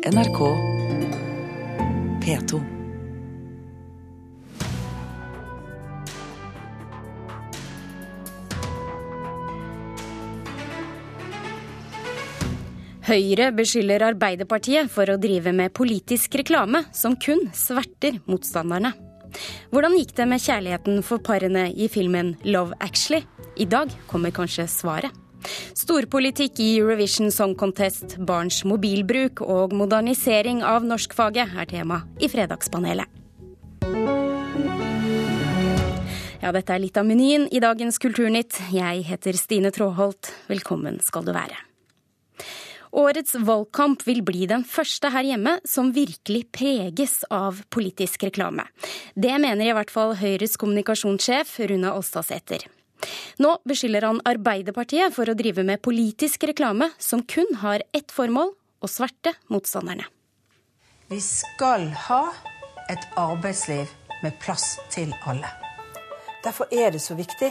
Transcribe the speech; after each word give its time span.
NRK 0.00 0.38
P2. 2.24 2.60
Høyre 13.04 13.50
beskylder 13.52 14.06
Arbeiderpartiet 14.06 14.88
for 14.88 15.04
å 15.04 15.18
drive 15.20 15.52
med 15.52 15.74
politisk 15.76 16.40
reklame 16.40 16.86
som 16.96 17.18
kun 17.20 17.50
sverter 17.52 18.22
motstanderne. 18.24 18.94
Hvordan 19.68 20.00
gikk 20.00 20.16
det 20.16 20.30
med 20.32 20.40
kjærligheten 20.40 21.04
for 21.04 21.20
parene 21.20 21.68
i 21.76 21.92
filmen 21.92 22.38
Love 22.48 22.72
Actually? 22.80 23.26
I 23.60 23.68
dag 23.68 23.92
kommer 24.08 24.32
kanskje 24.32 24.64
svaret. 24.64 25.12
Storpolitikk 25.76 26.60
i 26.60 26.72
Eurovision 26.78 27.30
Song 27.34 27.54
Contest, 27.58 28.18
barns 28.18 28.62
mobilbruk 28.68 29.42
og 29.44 29.74
modernisering 29.76 30.64
av 30.66 30.84
norskfaget 30.86 31.56
er 31.56 31.70
tema 31.70 32.02
i 32.20 32.28
Fredagspanelet. 32.30 33.06
Ja, 36.40 36.54
dette 36.56 36.72
er 36.72 36.80
litt 36.80 36.96
av 36.96 37.04
menyen 37.04 37.44
i 37.52 37.60
dagens 37.60 38.00
Kulturnytt. 38.00 38.56
Jeg 38.72 39.04
heter 39.10 39.36
Stine 39.36 39.72
Tråholt. 39.76 40.32
Velkommen 40.48 40.96
skal 41.04 41.26
du 41.26 41.34
være. 41.36 41.58
Årets 42.90 43.36
valgkamp 43.46 44.02
vil 44.06 44.24
bli 44.26 44.48
den 44.50 44.64
første 44.66 45.12
her 45.14 45.28
hjemme 45.28 45.58
som 45.68 45.92
virkelig 45.94 46.48
preges 46.56 47.20
av 47.30 47.60
politisk 47.70 48.24
reklame. 48.26 48.64
Det 49.14 49.36
mener 49.38 49.68
i 49.68 49.76
hvert 49.76 49.92
fall 49.94 50.16
Høyres 50.18 50.58
kommunikasjonssjef 50.58 51.60
Rune 51.70 51.92
Alstadsæter. 51.92 52.66
Nå 53.40 53.54
beskylder 53.64 54.04
han 54.04 54.18
Arbeiderpartiet 54.28 55.14
for 55.16 55.30
å 55.30 55.34
drive 55.36 55.62
med 55.64 55.80
politisk 55.80 56.42
reklame 56.50 56.90
som 57.00 57.22
kun 57.24 57.48
har 57.62 57.80
ett 57.96 58.12
formål 58.12 58.52
å 58.84 58.88
sverte 58.90 59.32
motstanderne. 59.48 60.04
Vi 61.08 61.20
skal 61.24 61.88
ha 62.08 62.20
et 62.92 63.06
arbeidsliv 63.18 63.88
med 64.20 64.36
plass 64.42 64.74
til 64.92 65.14
alle. 65.24 65.48
Derfor 66.44 66.68
er 66.68 66.92
det 66.92 67.00
så 67.00 67.16
viktig 67.16 67.48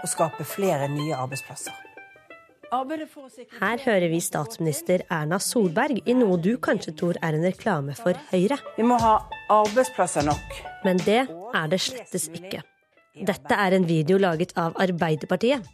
å 0.00 0.08
skape 0.08 0.48
flere 0.48 0.88
nye 0.92 1.20
arbeidsplasser. 1.20 1.76
Her 2.68 3.84
hører 3.84 4.08
vi 4.12 4.20
statsminister 4.24 5.04
Erna 5.12 5.38
Solberg 5.40 6.02
i 6.08 6.16
noe 6.16 6.40
du 6.40 6.54
kanskje 6.60 6.96
tror 6.96 7.20
er 7.20 7.36
en 7.36 7.44
reklame 7.44 7.96
for 8.00 8.16
Høyre. 8.32 8.60
Vi 8.76 8.84
må 8.84 8.96
ha 9.00 9.14
arbeidsplasser 9.52 10.24
nok. 10.28 10.58
Men 10.88 11.00
det 11.04 11.22
er 11.28 11.72
det 11.72 11.84
slettes 11.84 12.28
ikke. 12.32 12.64
Dette 13.26 13.56
er 13.58 13.74
en 13.74 13.86
video 13.88 14.18
laget 14.20 14.54
av 14.58 14.76
Arbeiderpartiet. 14.78 15.66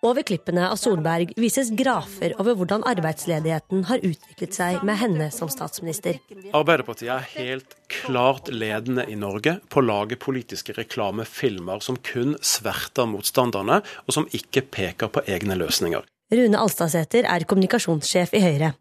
Over 0.00 0.24
klippene 0.24 0.64
av 0.72 0.78
Solberg 0.80 1.34
vises 1.36 1.68
grafer 1.76 2.32
over 2.40 2.56
hvordan 2.56 2.86
arbeidsledigheten 2.88 3.82
har 3.90 4.00
utviklet 4.00 4.56
seg 4.56 4.78
med 4.88 4.96
henne 4.96 5.26
som 5.34 5.50
statsminister. 5.52 6.16
Arbeiderpartiet 6.56 7.10
er 7.12 7.26
helt 7.34 7.76
klart 7.92 8.48
ledende 8.48 9.04
i 9.12 9.18
Norge 9.20 9.58
på 9.68 9.82
å 9.82 9.84
lage 9.84 10.16
politiske 10.16 10.72
reklamefilmer 10.78 11.84
som 11.84 11.98
kun 12.00 12.32
sverter 12.40 13.10
motstanderne, 13.12 13.82
og 14.08 14.16
som 14.16 14.28
ikke 14.32 14.64
peker 14.72 15.12
på 15.12 15.26
egne 15.28 15.58
løsninger. 15.60 16.08
Rune 16.32 16.64
Alstadsæter 16.64 17.28
er 17.28 17.44
kommunikasjonssjef 17.44 18.32
i 18.38 18.42
Høyre. 18.46 18.72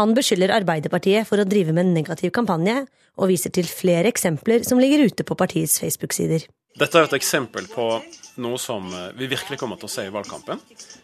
Han 0.00 0.16
beskylder 0.16 0.54
Arbeiderpartiet 0.56 1.28
for 1.28 1.42
å 1.42 1.48
drive 1.48 1.76
med 1.76 1.84
en 1.84 1.94
negativ 2.00 2.32
kampanje, 2.32 2.86
og 3.20 3.28
viser 3.28 3.52
til 3.52 3.68
flere 3.68 4.08
eksempler 4.08 4.64
som 4.64 4.80
ligger 4.80 5.04
ute 5.04 5.28
på 5.28 5.36
partiets 5.36 5.76
Facebook-sider. 5.82 6.48
Dette 6.78 6.98
er 6.98 7.04
et 7.04 7.16
eksempel 7.18 7.66
på 7.68 7.86
noe 8.40 8.58
som 8.60 8.86
eh, 8.96 9.10
vi 9.18 9.28
virkelig 9.30 9.58
kommer 9.60 9.80
til 9.80 9.90
å 9.90 9.92
se 9.92 10.06
i 10.08 10.12
valgkampen. 10.12 10.60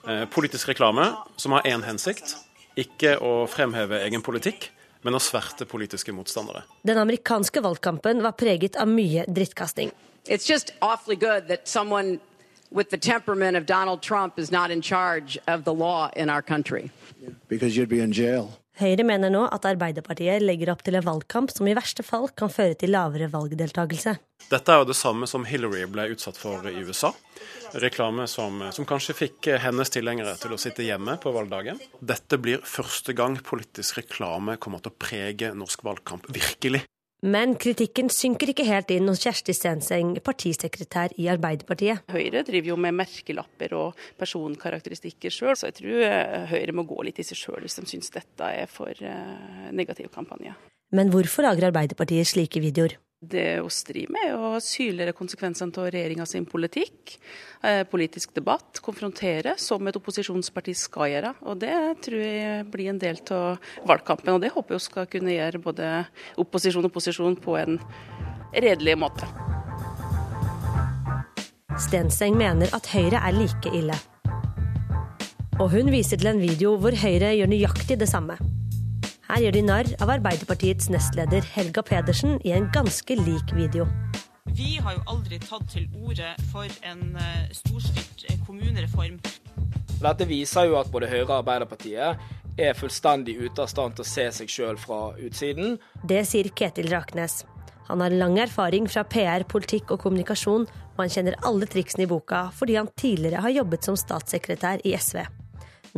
Eh, 0.08 0.24
politisk 0.32 0.70
reklame 0.70 1.10
som 1.36 1.56
har 1.56 1.66
én 1.68 1.84
hensikt. 1.84 2.36
Ikke 2.78 3.16
å 3.20 3.42
fremheve 3.50 4.00
egen 4.06 4.24
politikk, 4.24 4.70
men 5.02 5.18
å 5.18 5.20
sverte 5.22 5.66
politiske 5.68 6.14
motstandere. 6.14 6.64
Den 6.86 7.00
amerikanske 7.02 7.60
valgkampen 7.64 8.22
var 8.24 8.36
preget 8.38 8.78
av 8.80 8.88
mye 8.88 9.26
drittkasting. 9.28 9.92
It's 10.24 10.48
just 10.48 10.72
awfully 10.80 11.16
good 11.16 11.48
that 11.48 11.68
someone 11.68 12.18
with 12.70 12.90
the 12.90 12.98
temperament 12.98 13.56
of 13.56 13.66
Donald 13.66 14.02
Trump 14.02 14.38
is 14.38 14.50
not 14.50 14.70
in 14.70 14.80
charge 14.80 15.38
of 15.46 15.64
the 15.64 15.74
law 15.74 16.10
in 16.16 16.30
our 16.30 16.42
country. 16.42 16.90
Because 17.48 17.76
you'd 17.76 17.88
be 17.88 18.00
in 18.00 18.12
jail. 18.12 18.58
Høyre 18.78 19.02
mener 19.02 19.32
nå 19.34 19.40
at 19.50 19.64
Arbeiderpartiet 19.66 20.44
legger 20.44 20.70
opp 20.70 20.84
til 20.86 20.94
en 20.94 21.02
valgkamp 21.02 21.50
som 21.50 21.66
i 21.66 21.74
verste 21.74 22.04
fall 22.06 22.28
kan 22.38 22.52
føre 22.52 22.76
til 22.78 22.92
lavere 22.94 23.26
valgdeltakelse. 23.32 24.14
Dette 24.48 24.70
er 24.70 24.84
jo 24.84 24.86
det 24.92 24.94
samme 24.94 25.26
som 25.26 25.42
Hillary 25.48 25.82
ble 25.90 26.04
utsatt 26.14 26.38
for 26.38 26.62
i 26.70 26.76
USA. 26.86 27.10
Reklame 27.82 28.28
som, 28.30 28.62
som 28.72 28.86
kanskje 28.86 29.16
fikk 29.18 29.50
hennes 29.64 29.90
tilhengere 29.90 30.36
til 30.38 30.54
å 30.54 30.60
sitte 30.62 30.86
hjemme 30.86 31.18
på 31.18 31.32
valgdagen. 31.34 31.82
Dette 31.98 32.38
blir 32.38 32.62
første 32.62 33.16
gang 33.18 33.40
politisk 33.42 33.98
reklame 33.98 34.56
kommer 34.62 34.84
til 34.84 34.94
å 34.94 35.00
prege 35.08 35.50
norsk 35.58 35.82
valgkamp 35.88 36.30
virkelig. 36.30 36.84
Men 37.26 37.56
kritikken 37.58 38.06
synker 38.14 38.52
ikke 38.52 38.66
helt 38.68 38.92
inn 38.94 39.10
hos 39.10 39.24
Kjersti 39.24 39.50
Stenseng, 39.56 40.12
partisekretær 40.22 41.16
i 41.18 41.26
Arbeiderpartiet. 41.32 42.04
Høyre 42.14 42.44
driver 42.46 42.70
jo 42.70 42.76
med 42.78 42.94
merkelapper 42.94 43.74
og 43.74 44.04
personkarakteristikker 44.20 45.34
sjøl, 45.34 45.56
så 45.58 45.72
jeg 45.72 45.80
tror 45.80 46.04
eh, 46.06 46.46
Høyre 46.52 46.76
må 46.78 46.86
gå 46.86 47.02
litt 47.08 47.18
i 47.18 47.26
seg 47.26 47.40
sjøl 47.40 47.66
hvis 47.66 47.80
de 47.80 47.88
syns 47.90 48.14
dette 48.14 48.52
er 48.62 48.70
for 48.70 48.94
eh, 48.94 49.66
negativ 49.74 50.12
kampanje. 50.14 50.54
Men 50.94 51.10
hvorfor 51.10 51.48
lager 51.48 51.72
Arbeiderpartiet 51.72 52.30
slike 52.30 52.62
videoer? 52.62 52.94
Det 53.20 53.60
vi 53.60 53.68
driver 53.92 54.12
med, 54.14 54.24
er 54.30 54.36
å 54.38 54.60
synliggjøre 54.62 55.12
konsekvensene 55.18 55.74
av 55.82 55.88
regjeringa 55.90 56.22
sin 56.30 56.44
politikk. 56.46 57.16
Eh, 57.66 57.80
politisk 57.90 58.30
debatt, 58.36 58.78
konfrontere, 58.78 59.56
som 59.58 59.82
et 59.90 59.96
opposisjonsparti 59.98 60.74
skal 60.78 61.10
gjøre. 61.10 61.32
Og 61.42 61.58
Det 61.58 61.74
tror 62.06 62.22
jeg 62.22 62.70
blir 62.70 62.90
en 62.90 62.98
del 62.98 63.18
av 63.34 63.58
valgkampen. 63.84 64.34
Og 64.34 64.40
det 64.40 64.52
håper 64.54 64.74
jeg 64.74 64.80
skal 64.86 65.06
kunne 65.10 65.34
gjøre 65.34 65.58
både 65.58 66.06
opposisjon 66.38 66.84
og 66.84 66.92
posisjon 66.94 67.34
på 67.34 67.58
en 67.58 67.80
redelig 68.54 68.94
måte. 68.96 69.26
Stenseng 71.76 72.38
mener 72.38 72.70
at 72.72 72.86
Høyre 72.86 73.18
er 73.18 73.34
like 73.34 73.74
ille. 73.74 73.98
Og 75.58 75.72
hun 75.74 75.90
viser 75.90 76.16
til 76.22 76.30
en 76.30 76.38
video 76.38 76.76
hvor 76.78 76.94
Høyre 76.94 77.34
gjør 77.34 77.50
nøyaktig 77.50 77.98
det 77.98 78.08
samme. 78.08 78.38
Her 79.28 79.42
gjør 79.44 79.58
de 79.58 79.60
narr 79.66 79.88
av 80.00 80.08
Arbeiderpartiets 80.14 80.88
nestleder 80.88 81.44
Helga 81.52 81.82
Pedersen 81.84 82.38
i 82.48 82.54
en 82.56 82.70
ganske 82.72 83.12
lik 83.20 83.52
video. 83.52 83.84
Vi 84.56 84.78
har 84.80 84.96
jo 84.96 85.02
aldri 85.12 85.36
tatt 85.42 85.66
til 85.68 85.84
orde 86.00 86.32
for 86.48 86.64
en 86.88 87.12
storstyrt 87.52 88.08
storstilt 88.18 88.24
eh, 88.30 88.40
kommunereform. 88.46 89.18
Dette 89.98 90.26
viser 90.28 90.68
jo 90.70 90.78
at 90.78 90.90
både 90.92 91.10
Høyre 91.10 91.26
og 91.26 91.36
Arbeiderpartiet 91.42 92.58
er 92.58 92.74
fullstendig 92.74 93.36
ute 93.38 93.62
av 93.62 93.70
stand 93.70 93.98
til 93.98 94.06
å 94.06 94.08
se 94.08 94.26
seg 94.40 94.50
sjøl 94.50 94.78
fra 94.80 95.12
utsiden. 95.20 95.78
Det 96.08 96.24
sier 96.26 96.48
Ketil 96.48 96.90
Raknes. 96.92 97.44
Han 97.88 98.02
har 98.04 98.14
lang 98.16 98.36
erfaring 98.40 98.88
fra 98.90 99.04
PR, 99.08 99.46
politikk 99.48 99.92
og 99.94 100.02
kommunikasjon, 100.02 100.66
og 100.66 100.98
han 101.00 101.12
kjenner 101.12 101.38
alle 101.46 101.68
triksene 101.70 102.04
i 102.04 102.10
boka 102.10 102.48
fordi 102.56 102.76
han 102.76 102.90
tidligere 102.96 103.44
har 103.44 103.54
jobbet 103.60 103.86
som 103.86 103.96
statssekretær 103.96 104.84
i 104.84 104.96
SV. 104.96 105.22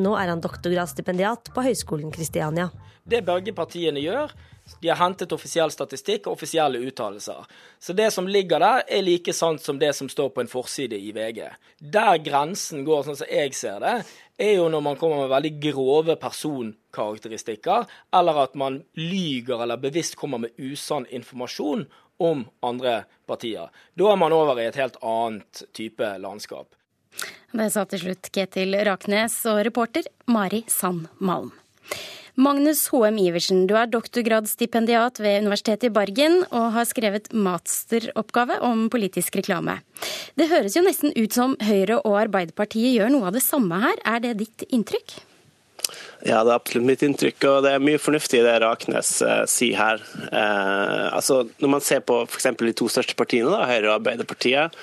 Nå 0.01 0.15
er 0.17 0.31
han 0.31 0.43
doktorgradsstipendiat 0.43 1.51
på 1.55 1.65
Høgskolen 1.67 2.12
Kristiania. 2.15 2.69
Det 3.10 3.25
begge 3.26 3.53
partiene 3.56 4.03
gjør, 4.03 4.31
de 4.78 4.88
har 4.88 5.00
hentet 5.00 5.32
offisiell 5.34 5.72
statistikk 5.75 6.28
og 6.28 6.37
offisielle 6.37 6.78
uttalelser. 6.78 7.47
Så 7.82 7.94
det 7.97 8.10
som 8.15 8.28
ligger 8.28 8.62
der, 8.62 8.84
er 8.87 9.03
like 9.03 9.32
sant 9.34 9.62
som 9.65 9.81
det 9.81 9.91
som 9.98 10.09
står 10.09 10.31
på 10.34 10.44
en 10.44 10.50
forside 10.50 10.98
i 10.98 11.10
VG. 11.16 11.41
Der 11.81 12.20
grensen 12.22 12.84
går, 12.87 13.03
sånn 13.09 13.19
som 13.19 13.32
jeg 13.32 13.56
ser 13.59 13.81
det, 13.82 13.97
er 14.41 14.54
jo 14.60 14.69
når 14.72 14.84
man 14.87 15.00
kommer 15.00 15.25
med 15.25 15.32
veldig 15.32 15.53
grove 15.65 16.16
personkarakteristikker, 16.22 17.88
eller 18.15 18.44
at 18.44 18.54
man 18.54 18.82
lyger 18.94 19.65
eller 19.65 19.81
bevisst 19.81 20.15
kommer 20.20 20.44
med 20.44 20.54
usann 20.56 21.09
informasjon 21.10 21.88
om 22.20 22.44
andre 22.62 23.00
partier. 23.26 23.72
Da 23.99 24.12
er 24.12 24.20
man 24.20 24.37
over 24.37 24.60
i 24.60 24.69
et 24.69 24.78
helt 24.78 25.00
annet 25.03 25.65
type 25.76 26.15
landskap. 26.22 26.70
Det 27.50 27.72
sa 27.75 27.82
til 27.91 28.04
slutt 28.04 28.31
Ketil 28.31 28.76
Raknes 28.87 29.41
og 29.50 29.65
reporter 29.66 30.06
Mari 30.31 30.62
Sand 30.70 31.09
Malm. 31.19 31.50
Magnus 32.39 32.85
H.M. 32.93 33.19
Iversen, 33.19 33.65
du 33.67 33.75
er 33.79 33.89
doktorgradsstipendiat 33.91 35.19
ved 35.23 35.43
Universitetet 35.43 35.88
i 35.88 35.94
Bergen 35.94 36.43
og 36.50 36.71
har 36.77 36.87
skrevet 36.87 37.32
masteroppgave 37.35 38.61
om 38.67 38.87
politisk 38.93 39.41
reklame. 39.41 39.81
Det 40.38 40.47
høres 40.53 40.77
jo 40.79 40.85
nesten 40.87 41.15
ut 41.17 41.35
som 41.35 41.56
Høyre 41.65 41.99
og 42.05 42.21
Arbeiderpartiet 42.23 42.94
gjør 42.94 43.11
noe 43.17 43.31
av 43.31 43.37
det 43.37 43.43
samme 43.44 43.81
her. 43.82 43.99
Er 44.06 44.23
det 44.23 44.37
ditt 44.44 44.65
inntrykk? 44.71 45.19
Ja, 46.21 46.43
det 46.44 46.53
er 46.53 46.56
absolutt 46.59 46.87
mitt 46.87 47.03
inntrykk, 47.03 47.44
og 47.49 47.62
det 47.65 47.75
er 47.75 47.82
mye 47.82 48.00
fornuftig 48.00 48.43
i 48.43 48.44
det 48.44 48.59
Raknes 48.62 49.15
eh, 49.25 49.44
sier 49.50 49.79
her. 49.81 50.03
Eh, 50.29 51.06
altså, 51.09 51.43
når 51.59 51.73
man 51.79 51.85
ser 51.85 52.05
på 52.05 52.23
f.eks. 52.29 52.50
de 52.61 52.75
to 52.76 52.91
største 52.93 53.17
partiene, 53.19 53.50
da, 53.50 53.65
Høyre 53.67 53.88
og 53.88 53.97
Arbeiderpartiet, 53.97 54.76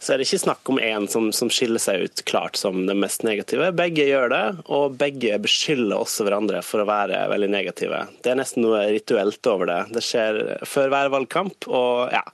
så 0.00 0.14
er 0.14 0.18
det 0.20 0.26
ikke 0.26 0.40
snakk 0.46 0.70
om 0.72 0.80
én 0.80 1.04
som, 1.12 1.28
som, 1.36 1.50
skiller 1.52 1.82
seg 1.82 2.06
ut 2.06 2.22
klart 2.24 2.56
som 2.56 2.86
det 2.88 2.96
mest 2.96 3.24
negative. 3.26 3.68
Begge 3.76 4.06
gjør 4.08 4.32
det, 4.32 4.44
og 4.72 4.96
begge 5.00 5.36
beskylder 5.44 5.98
også 5.98 6.24
hverandre 6.24 6.62
for 6.64 6.80
å 6.80 6.88
være 6.88 7.26
veldig 7.28 7.50
negative. 7.52 8.06
Det 8.24 8.32
er 8.32 8.40
nesten 8.40 8.64
noe 8.64 8.86
rituelt 8.88 9.52
over 9.52 9.68
det. 9.68 9.80
Det 9.98 10.04
skjer 10.04 10.40
før 10.64 10.88
hver 10.94 11.12
valgkamp, 11.12 11.68
og 11.68 12.16
ja. 12.16 12.24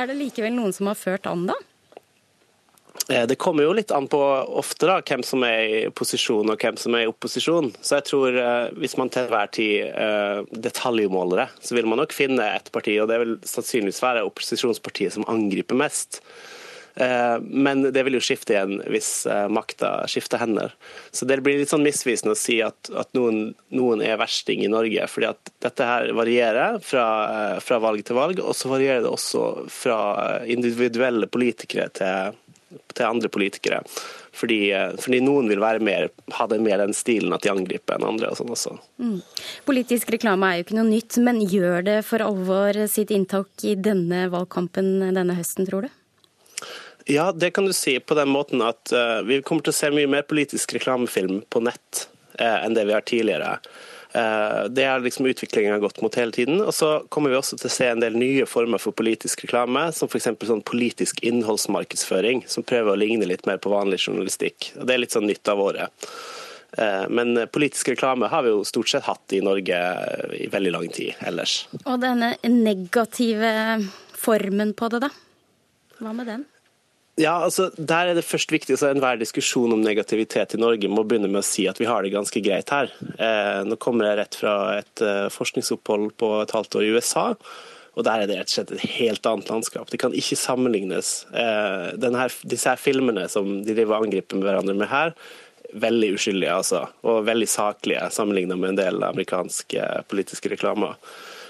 Er 0.00 0.08
det 0.08 0.16
likevel 0.16 0.56
noen 0.56 0.72
som 0.76 0.88
har 0.88 0.96
ført 0.96 1.28
an, 1.28 1.44
da? 1.52 1.58
Eh, 3.08 3.26
det 3.28 3.36
kommer 3.38 3.62
jo 3.62 3.74
litt 3.76 3.92
an 3.94 4.08
på 4.10 4.18
ofte 4.58 4.88
da, 4.88 4.96
hvem 5.04 5.22
som 5.26 5.44
er 5.46 5.60
i 5.68 5.80
posisjon 5.94 6.48
og 6.50 6.58
hvem 6.64 6.80
som 6.80 6.96
er 6.96 7.04
i 7.04 7.10
opposisjon. 7.10 7.70
Så 7.80 8.00
jeg 8.00 8.08
tror 8.08 8.40
eh, 8.40 8.72
hvis 8.80 8.96
man 8.98 9.12
til 9.12 9.26
enhver 9.26 9.52
tid 9.54 9.92
eh, 9.92 10.42
detaljmåler 10.64 11.44
det, 11.44 11.48
så 11.60 11.76
vil 11.78 11.92
man 11.92 12.00
nok 12.02 12.16
finne 12.16 12.48
et 12.56 12.72
parti, 12.74 12.96
og 13.02 13.12
det 13.12 13.20
vil 13.22 13.36
sannsynligvis 13.46 14.02
være 14.02 14.26
opposisjonspartiet 14.26 15.14
som 15.14 15.28
angriper 15.30 15.78
mest. 15.78 16.22
Men 16.96 17.82
det 17.92 18.02
vil 18.06 18.16
jo 18.16 18.22
skifte 18.24 18.54
igjen 18.54 18.78
hvis 18.88 19.10
makta 19.52 20.06
skifter 20.08 20.40
hender. 20.40 20.72
Så 21.12 21.28
det 21.28 21.36
blir 21.44 21.58
litt 21.60 21.68
sånn 21.68 21.84
misvisende 21.84 22.32
å 22.32 22.38
si 22.40 22.56
at, 22.64 22.88
at 22.96 23.10
noen, 23.16 23.50
noen, 23.68 24.00
er 24.00 24.16
versting 24.16 24.62
i 24.64 24.70
Norge. 24.72 25.04
fordi 25.12 25.28
at 25.28 25.52
dette 25.66 25.90
her 25.90 26.08
varierer 26.16 26.80
fra, 26.80 27.04
fra 27.60 27.80
valg 27.84 28.00
til 28.06 28.16
valg, 28.16 28.40
og 28.40 28.56
så 28.56 28.72
varierer 28.72 29.04
det 29.04 29.12
også 29.12 29.44
fra 29.68 30.00
individuelle 30.48 31.28
politikere 31.28 31.90
til 32.00 32.32
til 32.94 33.06
andre 33.06 33.28
politikere. 33.28 33.82
Fordi, 34.36 34.58
eh, 34.72 34.92
fordi 35.00 35.20
noen 35.24 35.48
vil 35.48 35.62
mer, 35.80 36.10
ha 36.32 36.46
det 36.46 36.60
mer 36.60 36.78
den 36.78 36.92
stilen 36.92 37.32
at 37.32 37.42
de 37.42 37.50
angriper 37.50 37.96
enn 37.96 38.08
andre. 38.08 38.30
og 38.30 38.36
sånn 38.36 38.52
også. 38.52 38.78
Mm. 39.00 39.22
Politisk 39.64 40.10
reklame 40.10 40.42
er 40.44 40.56
jo 40.58 40.64
ikke 40.64 40.78
noe 40.80 40.90
nytt, 40.90 41.18
men 41.18 41.40
gjør 41.40 41.84
det 41.84 42.04
for 42.04 42.18
alvor 42.18 42.88
sitt 42.88 43.10
inntak 43.10 43.48
i 43.64 43.74
denne 43.74 44.28
valgkampen 44.28 45.14
denne 45.14 45.36
høsten, 45.36 45.66
tror 45.66 45.86
du? 45.86 45.88
Ja, 47.08 47.30
det 47.32 47.52
kan 47.54 47.68
du 47.68 47.72
si 47.76 47.98
på 48.00 48.16
den 48.18 48.32
måten 48.34 48.62
at 48.66 48.90
uh, 48.90 49.22
vi 49.26 49.38
kommer 49.46 49.62
til 49.62 49.74
å 49.74 49.78
se 49.78 49.92
mye 49.94 50.10
mer 50.10 50.24
politisk 50.26 50.74
reklamefilm 50.74 51.44
på 51.50 51.62
nett 51.62 52.08
uh, 52.40 52.64
enn 52.64 52.74
det 52.74 52.82
vi 52.88 52.96
har 52.96 53.06
tidligere. 53.06 53.52
Eh, 54.16 54.64
det 54.72 54.84
er 54.86 55.02
liksom 55.04 55.26
utviklingen 55.28 55.80
gått 55.80 56.00
mot 56.02 56.14
hele 56.16 56.32
tiden. 56.32 56.60
Og 56.64 56.72
så 56.74 57.02
kommer 57.12 57.32
vi 57.32 57.36
også 57.36 57.58
til 57.60 57.68
å 57.68 57.74
se 57.74 57.88
en 57.90 58.00
del 58.00 58.16
nye 58.16 58.46
former 58.48 58.80
for 58.80 58.96
politisk 58.96 59.44
reklame, 59.44 59.90
som 59.92 60.08
f.eks. 60.08 60.30
sånn 60.48 60.64
politisk 60.64 61.20
innholdsmarkedsføring, 61.26 62.46
som 62.48 62.64
prøver 62.66 62.94
å 62.94 63.00
ligne 63.00 63.28
litt 63.28 63.44
mer 63.48 63.60
på 63.60 63.72
vanlig 63.74 64.00
journalistikk. 64.06 64.72
Og 64.78 64.88
Det 64.88 64.96
er 64.96 65.02
litt 65.04 65.16
sånn 65.16 65.28
nytt 65.28 65.52
av 65.52 65.60
året. 65.62 66.08
Men 67.08 67.38
politisk 67.54 67.88
reklame 67.94 68.28
har 68.28 68.42
vi 68.44 68.50
jo 68.50 68.64
stort 68.68 68.90
sett 68.90 69.06
hatt 69.06 69.32
i 69.32 69.38
Norge 69.40 69.78
i 70.36 70.48
veldig 70.52 70.72
lang 70.74 70.90
tid 70.92 71.22
ellers. 71.24 71.62
Og 71.86 72.02
denne 72.02 72.34
negative 72.50 73.52
formen 74.12 74.74
på 74.76 74.90
det, 74.92 75.06
da? 75.06 75.12
Hva 76.02 76.12
med 76.12 76.28
den? 76.28 76.44
Ja, 77.16 77.38
altså, 77.46 77.70
Der 77.76 78.10
er 78.10 78.14
det 78.14 78.26
først 78.28 78.52
viktig 78.52 78.76
så 78.76 78.90
enhver 78.90 79.16
diskusjon 79.16 79.72
om 79.72 79.80
negativitet 79.80 80.52
i 80.52 80.60
Norge 80.60 80.90
må 80.92 81.04
begynne 81.04 81.30
med 81.32 81.40
å 81.40 81.46
si 81.48 81.64
at 81.68 81.80
vi 81.80 81.88
har 81.88 82.04
det 82.04 82.12
ganske 82.12 82.42
greit 82.44 82.68
her. 82.74 82.92
Eh, 83.16 83.62
nå 83.64 83.78
kommer 83.80 84.10
jeg 84.10 84.18
rett 84.18 84.36
fra 84.36 84.56
et 84.82 85.00
eh, 85.04 85.28
forskningsopphold 85.32 86.12
på 86.20 86.30
et 86.42 86.52
halvt 86.52 86.76
år 86.76 86.84
i 86.84 86.92
USA. 86.92 87.24
Og 87.96 88.04
Der 88.04 88.20
er 88.20 88.28
det 88.28 88.36
rett 88.36 88.52
og 88.52 88.56
slett 88.58 88.74
et 88.76 88.84
helt 88.98 89.24
annet 89.24 89.48
landskap. 89.48 89.88
Det 89.88 90.00
kan 90.02 90.12
ikke 90.12 90.36
sammenlignes. 90.36 91.24
Eh, 91.32 91.96
denne, 91.96 92.28
disse 92.44 92.68
her 92.68 92.80
filmene 92.80 93.24
som 93.32 93.48
de 93.64 93.72
driver 93.72 93.96
og 93.96 94.10
angriper 94.10 94.36
med 94.36 94.50
hverandre 94.50 94.76
med 94.76 94.92
her, 94.92 95.16
veldig 95.72 96.12
uskyldige 96.18 96.52
altså, 96.52 96.84
og 97.08 97.24
veldig 97.26 97.48
saklige 97.48 98.10
sammenlignet 98.12 98.60
med 98.60 98.74
en 98.74 98.82
del 98.82 99.08
amerikanske 99.08 99.88
politiske 100.12 100.52
reklamer. 100.52 101.00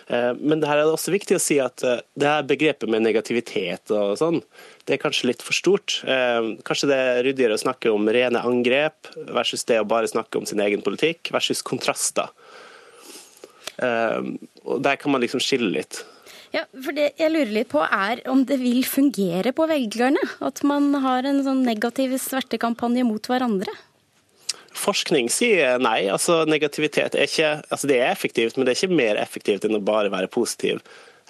Eh, 0.06 0.32
men 0.38 0.60
det 0.62 0.68
her 0.70 0.80
er 0.80 0.90
også 0.90 1.10
viktig 1.14 1.36
å 1.36 1.42
si 1.42 1.56
at 1.62 1.82
eh, 1.86 2.02
det 2.18 2.28
her 2.30 2.46
begrepet 2.46 2.90
med 2.90 3.02
negativitet 3.02 3.90
og 3.94 4.14
sånn, 4.20 4.38
det 4.86 4.96
er 4.96 5.02
kanskje 5.02 5.32
litt 5.32 5.42
for 5.42 5.56
stort. 5.56 5.98
Eh, 6.06 6.52
kanskje 6.66 6.90
det 6.92 6.98
er 7.02 7.22
ryddigere 7.26 7.58
å 7.58 7.64
snakke 7.64 7.90
om 7.94 8.06
rene 8.14 8.42
angrep 8.46 9.10
versus 9.34 9.66
det 9.66 9.80
å 9.82 9.88
bare 9.88 10.10
snakke 10.10 10.38
om 10.38 10.46
sin 10.46 10.62
egen 10.62 10.84
politikk, 10.86 11.32
versus 11.34 11.64
kontraster. 11.66 12.30
Og 13.76 14.78
Der 14.80 14.96
kan 14.96 15.12
man 15.12 15.20
liksom 15.20 15.42
skille 15.44 15.68
litt. 15.68 15.98
Ja, 16.54 16.62
for 16.72 16.96
Det 16.96 17.10
jeg 17.18 17.32
lurer 17.34 17.50
litt 17.52 17.68
på 17.68 17.82
er 17.84 18.22
om 18.30 18.46
det 18.48 18.56
vil 18.62 18.86
fungere 18.88 19.52
på 19.52 19.66
velgerne? 19.68 20.22
At 20.40 20.62
man 20.64 20.94
har 21.04 21.28
en 21.28 21.42
sånn 21.44 21.60
negativ 21.66 22.14
svertekampanje 22.22 23.04
mot 23.04 23.28
hverandre? 23.28 23.74
Forskning 24.76 25.31
sier 25.32 25.81
nei. 25.82 26.06
altså 26.12 26.43
Negativitet 26.49 27.17
er 27.17 27.28
ikke 27.28 27.52
altså 27.73 27.88
det 27.90 28.00
er 28.00 28.11
effektivt, 28.12 28.56
men 28.56 28.67
det 28.67 28.75
er 28.75 28.81
ikke 28.82 29.02
mer 29.02 29.20
effektivt 29.20 29.64
enn 29.67 29.78
å 29.78 29.84
bare 29.84 30.12
være 30.12 30.32
positiv 30.32 30.82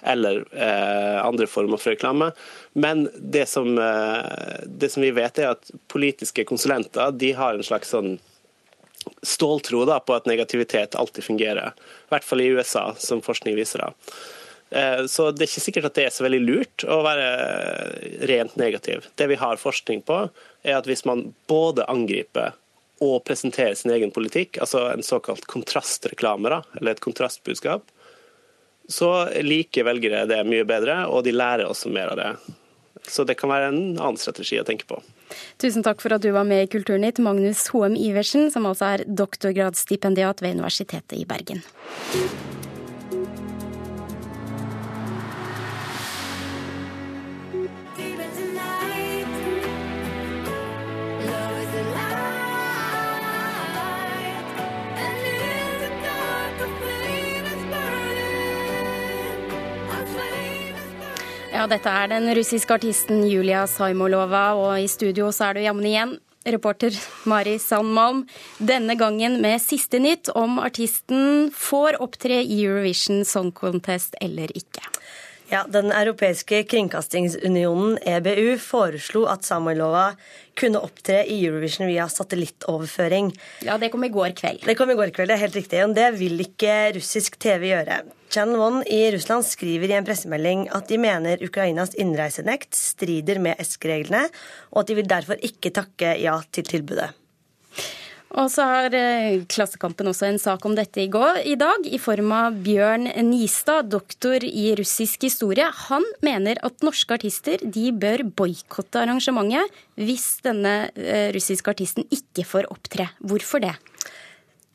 eller 0.05 0.43
eh, 0.53 1.25
andre 1.25 1.47
former 1.49 1.79
for 1.81 1.95
reklame. 1.95 2.31
Men 2.73 3.07
det 3.17 3.47
som, 3.49 3.77
eh, 3.81 4.63
det 4.65 4.91
som, 4.93 5.03
vi 5.03 5.11
vet, 5.11 5.39
er 5.39 5.55
at 5.55 5.71
politiske 5.89 6.45
konsulenter 6.45 7.11
de 7.17 7.31
har 7.37 7.57
en 7.57 7.65
slags 7.65 7.95
sånn 7.95 8.17
ståltro 9.23 9.85
da, 9.87 9.99
på 10.03 10.15
at 10.17 10.27
negativitet 10.29 10.97
alltid 10.99 11.25
fungerer. 11.25 11.73
I 12.07 12.13
hvert 12.13 12.27
fall 12.27 12.43
i 12.43 12.51
USA, 12.53 12.91
som 12.99 13.23
forskning 13.25 13.57
viser. 13.57 13.87
da. 13.87 14.13
Eh, 14.69 15.05
så 15.09 15.31
det 15.31 15.45
er 15.45 15.49
ikke 15.49 15.65
sikkert 15.65 15.89
at 15.89 15.97
det 15.97 16.05
er 16.07 16.13
så 16.13 16.27
veldig 16.27 16.43
lurt 16.43 16.85
å 16.85 17.01
være 17.05 17.27
rent 18.29 18.57
negativ. 18.59 19.09
Det 19.15 19.29
vi 19.31 19.39
har 19.39 19.61
forskning 19.61 20.03
på, 20.07 20.27
er 20.63 20.77
at 20.77 20.87
hvis 20.89 21.05
man 21.07 21.31
både 21.49 21.87
angriper 21.89 22.53
og 23.03 23.23
presentere 23.27 23.75
sin 23.77 23.93
egen 23.93 24.11
politikk, 24.13 24.57
altså 24.63 24.87
en 24.91 25.05
såkalt 25.05 25.45
kontrastreklame, 25.49 26.49
da, 26.53 26.61
eller 26.79 26.95
et 26.95 27.03
kontrastbudskap, 27.03 27.85
så 28.87 29.11
liker 29.43 29.85
velgere 29.87 30.25
det 30.29 30.39
mye 30.47 30.65
bedre, 30.67 31.03
og 31.11 31.25
de 31.27 31.35
lærer 31.35 31.67
også 31.67 31.91
mer 31.93 32.13
av 32.13 32.21
det. 32.21 32.31
Så 33.07 33.23
det 33.27 33.37
kan 33.39 33.51
være 33.51 33.69
en 33.71 33.81
annen 33.99 34.19
strategi 34.19 34.59
å 34.59 34.65
tenke 34.67 34.87
på. 34.87 34.99
Tusen 35.61 35.83
takk 35.83 36.01
for 36.03 36.15
at 36.15 36.23
du 36.23 36.31
var 36.35 36.47
med 36.47 36.65
i 36.65 36.69
Kulturnytt, 36.71 37.21
Magnus 37.23 37.67
Hoem 37.73 37.95
Iversen, 37.99 38.49
som 38.51 38.67
altså 38.67 38.93
er 38.95 39.07
doktorgradsstipendiat 39.07 40.43
ved 40.43 40.59
Universitetet 40.59 41.19
i 41.19 41.25
Bergen. 41.27 41.63
Ja, 61.57 61.63
dette 61.65 61.89
er 61.89 62.11
den 62.11 62.27
russiske 62.37 62.75
artisten 62.75 63.23
Julia 63.25 63.63
Saimolova, 63.65 64.51
og 64.53 64.75
i 64.77 64.85
studio 64.85 65.31
så 65.33 65.47
er 65.47 65.57
du 65.57 65.63
jammen 65.63 65.87
igjen. 65.89 66.11
Reporter 66.45 66.93
Mari 67.25 67.55
Sandmalm, 67.57 68.19
denne 68.61 68.93
gangen 68.99 69.39
med 69.41 69.57
siste 69.63 69.97
nytt 69.97 70.29
om 70.37 70.59
artisten 70.61 71.49
får 71.49 71.97
opptre 72.05 72.43
i 72.43 72.59
Eurovision 72.61 73.25
Song 73.25 73.49
Contest 73.57 74.13
eller 74.21 74.53
ikke. 74.53 74.85
Ja, 75.49 75.61
Den 75.67 75.91
europeiske 75.95 76.63
kringkastingsunionen, 76.67 77.95
EBU, 78.03 78.57
foreslo 78.59 79.23
at 79.31 79.45
Samoilova 79.47 80.09
kunne 80.59 80.81
opptre 80.83 81.21
i 81.23 81.37
Eurovision 81.45 81.87
via 81.87 82.09
satellittoverføring. 82.11 83.29
Ja, 83.63 83.77
Det 83.77 83.89
kom 83.93 84.03
i 84.03 84.09
går 84.11 84.35
kveld. 84.35 84.65
Det 84.65 84.75
kom 84.75 84.91
i 84.91 84.97
går 84.99 85.13
kveld, 85.15 85.31
det 85.31 85.37
er 85.37 85.45
helt 85.45 85.55
riktig. 85.55 85.83
Og 85.85 85.95
det 85.95 86.09
vil 86.19 86.43
ikke 86.43 86.73
russisk 86.97 87.39
TV 87.39 87.69
gjøre. 87.71 88.01
Channel 88.29 88.59
One 88.59 88.83
i 88.91 89.07
Russland 89.15 89.45
skriver 89.47 89.87
i 89.87 89.95
en 89.95 90.07
pressemelding 90.07 90.67
at 90.75 90.89
de 90.91 90.97
mener 90.99 91.39
Ukrainas 91.39 91.95
innreisenekt 91.95 92.75
strider 92.75 93.39
med 93.39 93.55
ESK-reglene, 93.55 94.27
og 94.75 94.83
at 94.83 94.91
de 94.91 94.99
vil 94.99 95.07
derfor 95.07 95.39
ikke 95.39 95.71
takke 95.71 96.17
ja 96.19 96.41
til 96.51 96.67
tilbudet. 96.67 97.13
Og 98.35 98.49
så 98.51 98.65
har 98.67 98.95
eh, 98.97 99.43
Klassekampen 99.47 100.09
også 100.11 100.27
en 100.27 100.39
sak 100.41 100.65
om 100.67 100.75
dette 100.75 100.99
i, 100.99 101.07
går, 101.11 101.39
i 101.47 101.55
dag, 101.59 101.85
i 101.87 101.99
form 102.01 102.33
av 102.35 102.57
Bjørn 102.65 103.07
Nistad, 103.29 103.87
doktor 103.93 104.43
i 104.43 104.73
russisk 104.77 105.23
historie. 105.23 105.69
Han 105.87 106.05
mener 106.25 106.59
at 106.67 106.83
norske 106.83 107.15
artister 107.15 107.63
de 107.63 107.89
bør 107.95 108.25
boikotte 108.27 108.99
arrangementet 108.99 109.71
hvis 109.95 110.41
denne 110.45 110.89
eh, 110.99 111.29
russiske 111.35 111.71
artisten 111.71 112.07
ikke 112.11 112.43
får 112.47 112.67
opptre. 112.73 113.07
Hvorfor 113.23 113.63
det? 113.63 113.77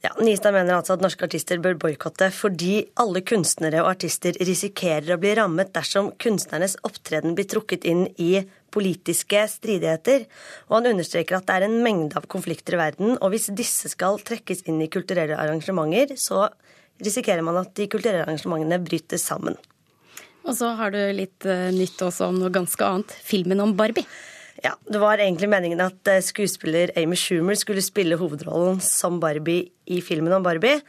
Ja, 0.03 0.11
Nistad 0.19 0.57
mener 0.57 0.81
altså 0.81 0.97
at 0.97 1.05
norske 1.05 1.29
artister 1.29 1.61
bør 1.63 1.77
boikotte 1.85 2.33
fordi 2.35 2.81
alle 2.99 3.21
kunstnere 3.23 3.85
og 3.85 3.93
artister 3.93 4.35
risikerer 4.41 5.13
å 5.15 5.21
bli 5.23 5.37
rammet 5.39 5.71
dersom 5.77 6.11
kunstnernes 6.19 6.75
opptreden 6.89 7.37
blir 7.39 7.47
trukket 7.53 7.87
inn 7.87 8.09
i 8.17 8.41
politiske 8.73 9.45
stridigheter. 9.51 10.27
Og 10.71 10.79
han 10.79 10.93
understreker 10.95 11.39
at 11.39 11.49
det 11.49 11.59
er 11.59 11.69
en 11.69 11.81
mengde 11.85 12.19
av 12.19 12.29
konflikter 12.33 12.77
i 12.77 12.83
verden, 12.83 13.17
og 13.19 13.35
hvis 13.35 13.51
disse 13.57 13.93
skal 13.93 14.21
trekkes 14.25 14.65
inn 14.71 14.81
i 14.85 14.91
kulturelle 14.93 15.39
arrangementer, 15.39 16.17
så 16.21 16.49
risikerer 17.03 17.45
man 17.45 17.61
at 17.61 17.75
de 17.79 17.89
kulturelle 17.91 18.27
arrangementene 18.27 18.81
bryter 18.83 19.21
sammen. 19.21 19.59
Og 20.43 20.57
så 20.59 20.73
har 20.79 20.91
du 20.95 20.99
litt 21.15 21.47
uh, 21.47 21.71
nytt 21.75 22.01
også 22.03 22.31
om 22.33 22.41
noe 22.41 22.51
ganske 22.55 22.83
annet. 22.83 23.15
Filmen 23.23 23.63
om 23.63 23.77
Barbie. 23.79 24.07
Ja, 24.61 24.77
Det 24.87 24.99
var 24.99 25.19
egentlig 25.19 25.49
meningen 25.49 25.81
at 25.81 26.09
eh, 26.11 26.21
skuespiller 26.23 26.93
Amy 26.97 27.17
Schumer 27.17 27.57
skulle 27.59 27.83
spille 27.83 28.19
hovedrollen 28.21 28.81
som 28.85 29.19
Barbie 29.23 29.71
i 29.89 30.01
filmen 30.05 30.33
om 30.37 30.45
Barbie, 30.45 30.83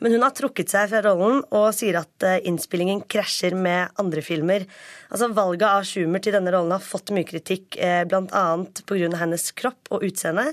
men 0.00 0.16
hun 0.16 0.24
har 0.24 0.32
trukket 0.34 0.72
seg 0.72 0.88
fra 0.90 1.02
rollen 1.04 1.42
og 1.52 1.68
sier 1.76 2.00
at 2.00 2.26
eh, 2.26 2.40
innspillingen 2.48 3.04
krasjer 3.12 3.54
med 3.54 3.92
andre 4.00 4.24
filmer. 4.24 4.64
Altså, 5.12 5.30
Valget 5.36 5.68
av 5.68 5.86
Schumer 5.86 6.24
til 6.24 6.34
denne 6.34 6.54
rollen 6.54 6.74
har 6.74 6.84
fått 6.84 7.12
mye 7.14 7.28
kritikk, 7.28 7.76
eh, 7.76 8.02
bl.a. 8.08 8.44
pga. 8.88 9.12
hennes 9.20 9.46
kropp 9.52 9.92
og 9.92 10.08
utseende, 10.08 10.50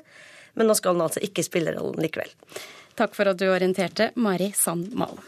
men 0.59 0.67
nå 0.67 0.75
skal 0.77 0.97
hun 0.97 1.07
altså 1.07 1.24
ikke 1.24 1.47
spille 1.47 1.74
rollen 1.77 2.03
likevel. 2.03 2.29
Takk 2.97 3.13
for 3.15 3.29
at 3.31 3.39
du 3.39 3.47
orienterte, 3.47 4.12
Mari 4.19 4.51
Sand 4.57 4.91
Malm. 4.97 5.24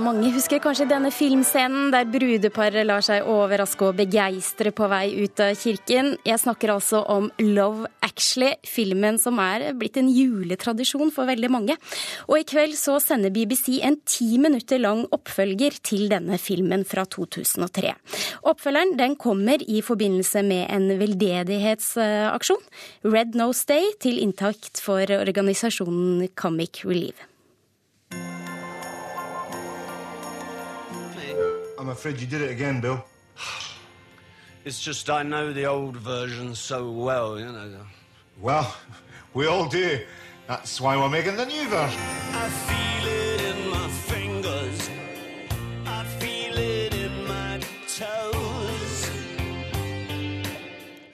Mange 0.00 0.30
husker 0.34 0.60
kanskje 0.62 0.86
denne 0.90 1.10
filmscenen 1.14 1.90
der 1.92 2.06
brudeparet 2.10 2.86
lar 2.86 3.04
seg 3.04 3.26
overraske 3.30 3.84
og 3.86 3.98
begeistre 3.98 4.72
på 4.74 4.88
vei 4.90 5.10
ut 5.22 5.42
av 5.44 5.52
kirken. 5.58 6.14
Jeg 6.26 6.40
snakker 6.42 6.72
altså 6.74 7.02
om 7.12 7.28
Love 7.42 7.88
Actually, 8.04 8.54
filmen 8.66 9.18
som 9.20 9.38
er 9.42 9.68
blitt 9.78 9.98
en 10.00 10.08
juletradisjon 10.12 11.12
for 11.14 11.28
veldig 11.28 11.50
mange. 11.52 11.76
Og 12.26 12.40
i 12.40 12.46
kveld 12.48 12.74
så 12.78 12.96
sender 13.02 13.34
BBC 13.34 13.78
en 13.86 14.00
ti 14.08 14.40
minutter 14.42 14.80
lang 14.82 15.04
oppfølger 15.14 15.78
til 15.86 16.08
denne 16.12 16.40
filmen 16.40 16.86
fra 16.88 17.04
2003. 17.04 17.94
Oppfølgeren 18.48 18.96
den 18.98 19.16
kommer 19.20 19.62
i 19.62 19.84
forbindelse 19.84 20.42
med 20.46 20.66
en 20.72 20.90
veldedighetsaksjon, 21.00 22.68
Red 23.06 23.38
Nose 23.38 23.68
Day, 23.68 23.92
til 24.00 24.20
inntakt 24.24 24.80
for 24.82 25.04
organisasjonen 25.20 26.28
Comic 26.34 26.84
Relief. 26.88 27.26
I'm 31.78 31.90
afraid 31.90 32.20
you 32.20 32.26
did 32.26 32.40
it 32.40 32.50
again, 32.50 32.80
Bill. 32.80 33.04
It's 34.64 34.80
just 34.80 35.10
I 35.10 35.22
know 35.22 35.52
the 35.52 35.66
old 35.66 35.96
version 35.96 36.54
so 36.54 36.90
well, 36.90 37.38
you 37.38 37.46
know. 37.46 37.86
Well, 38.40 38.74
we 39.34 39.46
all 39.46 39.68
do. 39.68 39.98
That's 40.48 40.80
why 40.80 40.96
we're 40.96 41.08
making 41.08 41.36
the 41.36 41.44
new 41.46 41.68
version. 41.68 42.00
I 42.32 42.48
feel 42.68 43.06
it 43.06 43.40
in 43.50 43.68
my 43.68 43.88
fingers. 43.88 44.90
I 45.86 46.04
feel 46.18 46.56
it 46.56 46.94
in 46.94 47.26
my 47.28 47.60
toes. 47.86 49.10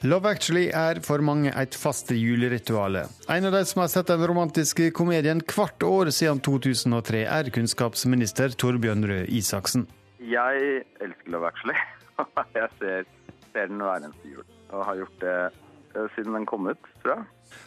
Love 0.02 0.26
Actually 0.26 0.70
er 0.70 1.00
for 1.02 1.18
mange 1.18 1.52
et 1.56 1.74
fast 1.74 2.10
juleritual. 2.10 2.96
En 3.28 3.44
av 3.44 3.52
de 3.52 3.64
som 3.64 3.80
har 3.80 3.88
sett 3.88 4.06
den 4.06 4.26
romantiske 4.26 4.90
komedien 4.90 5.42
hvert 5.42 5.82
år 5.82 6.10
siden 6.10 6.40
2003, 6.40 7.24
er 7.26 7.50
kunnskapsminister 7.50 8.48
Torbjørn 8.48 9.04
Røe 9.08 9.26
Isaksen. 9.26 9.86
Jeg 10.22 10.84
elsker 11.02 11.34
Love 11.34 11.50
Actually. 11.50 11.78
Jeg 12.58 12.68
ser, 12.78 13.04
ser 13.52 13.70
den 13.70 13.82
hver 13.82 14.00
eneste 14.00 14.32
jul, 14.32 14.46
og 14.70 14.84
har 14.86 15.00
gjort 15.02 15.20
det 15.22 15.36
eh, 15.42 16.08
siden 16.14 16.36
den 16.36 16.48
kom 16.48 16.68
ut, 16.70 16.90
tror 17.02 17.16
jeg. 17.16 17.24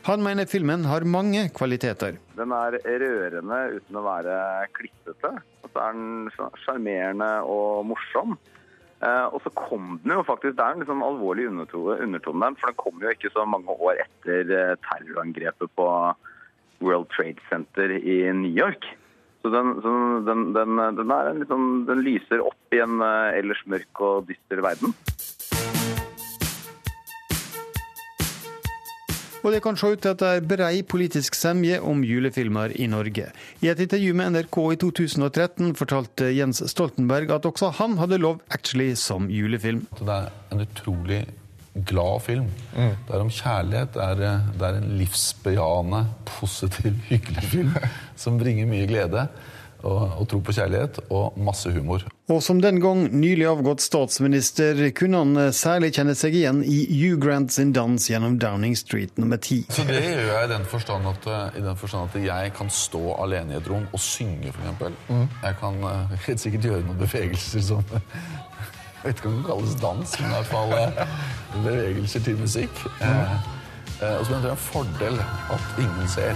Han 0.08 0.24
mener 0.26 0.50
filmen 0.50 0.86
har 0.90 1.06
mange 1.06 1.44
kvaliteter. 1.54 2.18
Den 2.38 2.54
er 2.56 2.78
rørende 2.82 3.60
uten 3.76 4.00
å 4.00 4.06
være 4.06 4.38
klippete. 4.78 5.32
Og 5.62 5.72
så 5.74 5.84
er 5.84 5.98
den 5.98 6.54
sjarmerende 6.64 7.32
og 7.46 7.86
morsom. 7.92 8.38
Eh, 9.04 9.26
og 9.30 9.42
så 9.44 9.52
kom 9.60 9.98
den 10.04 10.14
jo 10.16 10.24
faktisk 10.24 10.56
Det 10.56 10.64
er 10.64 10.76
en 10.78 10.80
liksom 10.82 11.04
alvorlig 11.04 11.50
undertone, 11.52 11.98
der, 12.00 12.56
for 12.62 12.72
den 12.72 12.80
kom 12.80 13.02
jo 13.04 13.12
ikke 13.12 13.34
så 13.34 13.44
mange 13.46 13.76
år 13.76 14.00
etter 14.06 14.54
eh, 14.56 14.78
terrorangrepet 14.88 15.74
på 15.76 15.88
World 16.82 17.10
Trade 17.12 17.44
Center 17.50 17.92
i 17.98 18.18
New 18.32 18.52
York. 18.52 18.88
Så 19.46 19.50
den, 19.54 19.68
så 19.82 19.90
den, 20.26 20.40
den, 20.56 20.78
den, 20.98 21.12
liksom, 21.38 21.66
den, 21.86 22.00
lyser 22.02 22.42
opp 22.42 22.74
i 22.74 22.80
en 22.82 22.98
uh, 22.98 23.30
ellers 23.38 23.60
mørk 23.70 24.02
og 24.02 24.26
dyster 24.26 24.58
verden. 24.66 24.96
Og 29.46 29.54
det 29.54 29.62
kan 29.62 29.78
se 29.78 29.92
ut 29.94 30.02
til 30.02 30.16
at 30.16 30.24
det 30.24 30.32
er 30.34 30.50
brei 30.50 30.82
politisk 30.82 31.38
semje 31.38 31.78
om 31.78 32.02
julefilmer 32.02 32.74
i 32.74 32.90
Norge. 32.90 33.30
I 33.62 33.70
et 33.70 33.86
intervju 33.86 34.18
med 34.18 34.34
NRK 34.34 34.58
i 34.74 34.82
2013 34.82 35.76
fortalte 35.78 36.34
Jens 36.34 36.66
Stoltenberg 36.74 37.38
at 37.38 37.46
også 37.46 37.70
han 37.78 38.00
hadde 38.02 38.18
Love 38.18 38.42
Actually 38.50 38.96
som 38.98 39.30
julefilm. 39.30 39.86
Det 40.02 40.10
er 40.10 40.34
en 40.50 40.66
utrolig 40.66 41.22
glad 41.84 42.22
film. 42.22 42.48
Mm. 42.76 42.96
Det 43.08 43.16
er 43.16 43.24
om 43.24 43.32
kjærlighet. 43.32 43.94
Det 43.94 44.04
er, 44.04 44.22
eh, 44.24 44.48
det 44.60 44.68
er, 44.68 44.78
en 44.80 44.96
livsbejaende, 45.00 46.06
positiv, 46.26 46.94
hyggelig 47.10 47.44
film 47.44 47.76
som 48.16 48.40
bringer 48.40 48.70
mye 48.70 48.88
glede. 48.88 49.28
Og, 49.86 50.02
og, 50.18 50.24
tro 50.26 50.40
på 50.42 50.54
kjærlighet 50.56 50.98
og 51.14 51.36
masse 51.38 51.70
humor. 51.70 52.02
Og 52.32 52.40
som 52.42 52.58
den 52.58 52.80
gang 52.82 53.04
nylig 53.14 53.46
avgått 53.46 53.84
statsminister 53.86 54.80
kunne 54.98 55.20
han 55.22 55.38
eh, 55.38 55.52
særlig 55.54 55.92
kjenne 55.94 56.16
seg 56.18 56.34
igjen 56.40 56.64
i 56.66 56.80
Hugh 56.90 57.20
Grant 57.22 57.54
sin 57.54 57.74
dans 57.76 58.08
gjennom 58.10 58.40
Downing 58.42 58.74
Street 58.80 59.20
nummer 59.22 59.38
ti. 59.38 59.60
Så 59.70 59.86
det 59.86 60.00
gjør 60.02 60.32
jeg 60.32 60.48
i 60.48 60.52
den 60.56 60.66
forstand 60.72 61.12
at, 61.12 61.28
eh, 61.30 61.60
i 61.60 61.66
den 61.68 61.78
forstand 61.78 62.10
at 62.10 62.18
jeg 62.24 62.56
kan 62.58 62.72
stå 62.74 63.04
alene 63.20 63.54
i 63.54 63.60
et 63.60 63.70
rom 63.70 63.86
og 63.92 64.02
synge, 64.02 64.56
f.eks. 64.56 64.98
Mm. 65.12 65.28
Jeg 65.44 65.60
kan 65.62 65.80
helt 66.26 66.48
sikkert 66.48 66.70
gjøre 66.72 66.88
noen 66.88 67.04
bevegelser 67.04 67.68
som 67.70 67.86
jeg 67.94 69.12
vet 69.12 69.20
ikke 69.20 69.30
om 69.30 69.38
det 69.38 69.46
kalles 69.52 69.78
dans, 69.84 70.18
men 70.18 70.32
i 70.32 70.34
hvert 70.34 70.50
fall 70.50 70.72
bevegelser 71.64 72.20
til 72.20 72.38
musikk. 72.38 72.86
Eh, 73.02 73.32
eh, 74.02 74.20
og 74.20 74.26
så 74.26 74.32
mener 74.32 74.36
jeg 74.36 74.44
det 74.44 74.50
er 74.50 74.52
en 74.52 74.58
fordel 74.58 75.20
at 75.56 75.62
ingen 75.80 76.08
ser. 76.08 76.34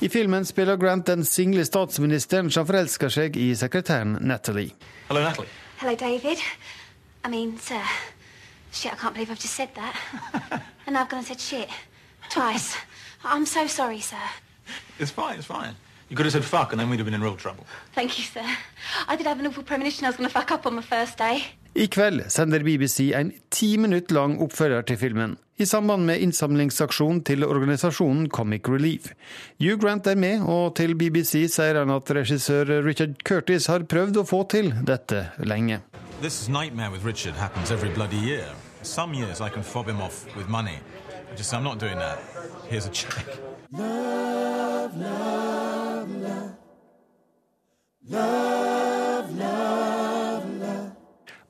I 0.00 0.08
filmen 0.08 0.44
spiller 0.44 0.76
Grant 0.76 1.06
den 1.06 1.24
single 1.24 1.64
statsministeren 1.64 2.50
som 2.50 2.66
forelsker 2.66 3.08
seg 3.12 3.36
i 3.36 3.54
sekretæren 3.54 4.16
Natalie. 4.20 4.70
Hello, 5.08 5.20
Natalie. 5.20 5.50
Hello, 5.80 5.94
David. 5.94 6.40
I 7.26 7.28
mean, 7.28 7.58
sir. 7.58 7.84
Shit, 8.72 8.92
I 8.92 8.96
can't 8.96 9.14
believe 9.14 9.30
I've 9.30 9.42
just 9.42 9.54
said 9.54 9.68
that. 9.74 9.94
and 10.86 10.96
I've 10.96 11.08
gone 11.08 11.18
and 11.18 11.26
said 11.26 11.40
shit. 11.40 11.68
Twice. 12.30 12.76
I'm 13.24 13.44
so 13.44 13.66
sorry, 13.66 14.00
sir. 14.00 14.16
It's 14.98 15.10
fine, 15.10 15.36
it's 15.38 15.46
fine. 15.46 15.74
You 16.10 16.16
could 16.16 16.26
have 16.26 16.32
said 16.32 16.44
fuck, 16.44 16.72
and 16.72 16.80
then 16.80 16.90
we'd 16.90 16.98
have 16.98 17.06
been 17.06 17.14
in 17.14 17.22
real 17.22 17.36
trouble. 17.36 17.64
Thank 17.94 18.18
you, 18.18 18.24
sir. 18.24 18.42
I 19.08 19.16
did 19.16 19.26
have 19.26 19.38
an 19.38 19.46
awful 19.46 19.62
premonition 19.62 20.04
I 20.04 20.08
was 20.08 20.16
going 20.16 20.28
to 20.28 20.32
fuck 20.32 20.50
up 20.50 20.66
on 20.66 20.74
my 20.74 20.82
first 20.82 21.16
day. 21.18 21.44
I 21.76 21.86
kveld 21.86 22.24
sender 22.34 22.64
BBC 22.66 23.12
en 23.14 23.30
ti 23.48 23.76
minutt 23.78 24.10
lang 24.10 24.40
oppfølger 24.42 24.82
til 24.88 24.96
filmen, 24.98 25.36
i 25.62 25.64
samband 25.70 26.02
med 26.08 26.18
innsamlingsaksjonen 26.18 27.20
til 27.22 27.44
organisasjonen 27.46 28.26
Comic 28.28 28.66
Relief. 28.68 29.12
Hugh 29.60 29.78
Grant 29.78 30.06
er 30.10 30.18
med, 30.18 30.42
og 30.42 30.74
til 30.74 30.96
BBC 30.98 31.44
sier 31.46 31.78
han 31.78 31.94
at 31.94 32.10
regissør 32.10 32.82
Richard 32.82 33.14
Curtis 33.22 33.68
har 33.70 33.86
prøvd 33.86 34.18
å 34.18 34.26
få 34.26 34.42
til 34.50 34.72
dette 34.82 35.28
lenge. 35.46 35.78
This 36.20 36.48
nightmare 36.48 36.90
with 36.90 37.06
Richard 37.06 37.38
happens 37.38 37.70
every 37.70 37.94
bloody 37.94 38.18
year. 38.18 38.50
Some 38.82 39.14
years 39.14 39.40
I 39.40 39.48
can 39.48 39.62
fob 39.62 39.86
him 39.86 40.00
off 40.02 40.26
with 40.36 40.48
money. 40.48 40.80
I 41.30 41.36
just 41.36 41.54
I'm 41.54 41.62
not 41.62 41.78
doing 41.78 41.98
that. 41.98 42.18
Here's 42.68 42.86
a 42.86 42.90
check. 42.90 43.26
Love, 43.70 44.96
love. 44.96 45.49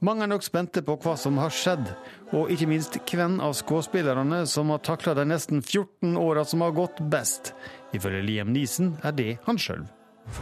Mange 0.00 0.25
er 0.25 0.31
nok 0.33 0.45
spente 0.45 0.81
på 0.81 0.95
hva 1.00 1.12
som 1.21 1.37
har 1.40 1.52
skjedd, 1.52 1.90
og 2.33 2.50
ikke 2.52 2.67
minst 2.71 2.97
hvem 3.05 3.40
av 3.45 3.52
skuespillerne 3.57 4.47
som 4.49 4.71
har 4.73 4.81
takla 4.85 5.14
de 5.19 5.25
nesten 5.29 5.61
14 5.61 6.17
åra 6.17 6.45
som 6.49 6.61
har 6.64 6.73
gått 6.76 7.00
best. 7.12 7.52
Ifølge 7.93 8.23
Liam 8.25 8.52
Neeson 8.55 8.95
er 9.05 9.12
det 9.12 9.38
han 9.45 9.59
sjøl. 9.61 9.85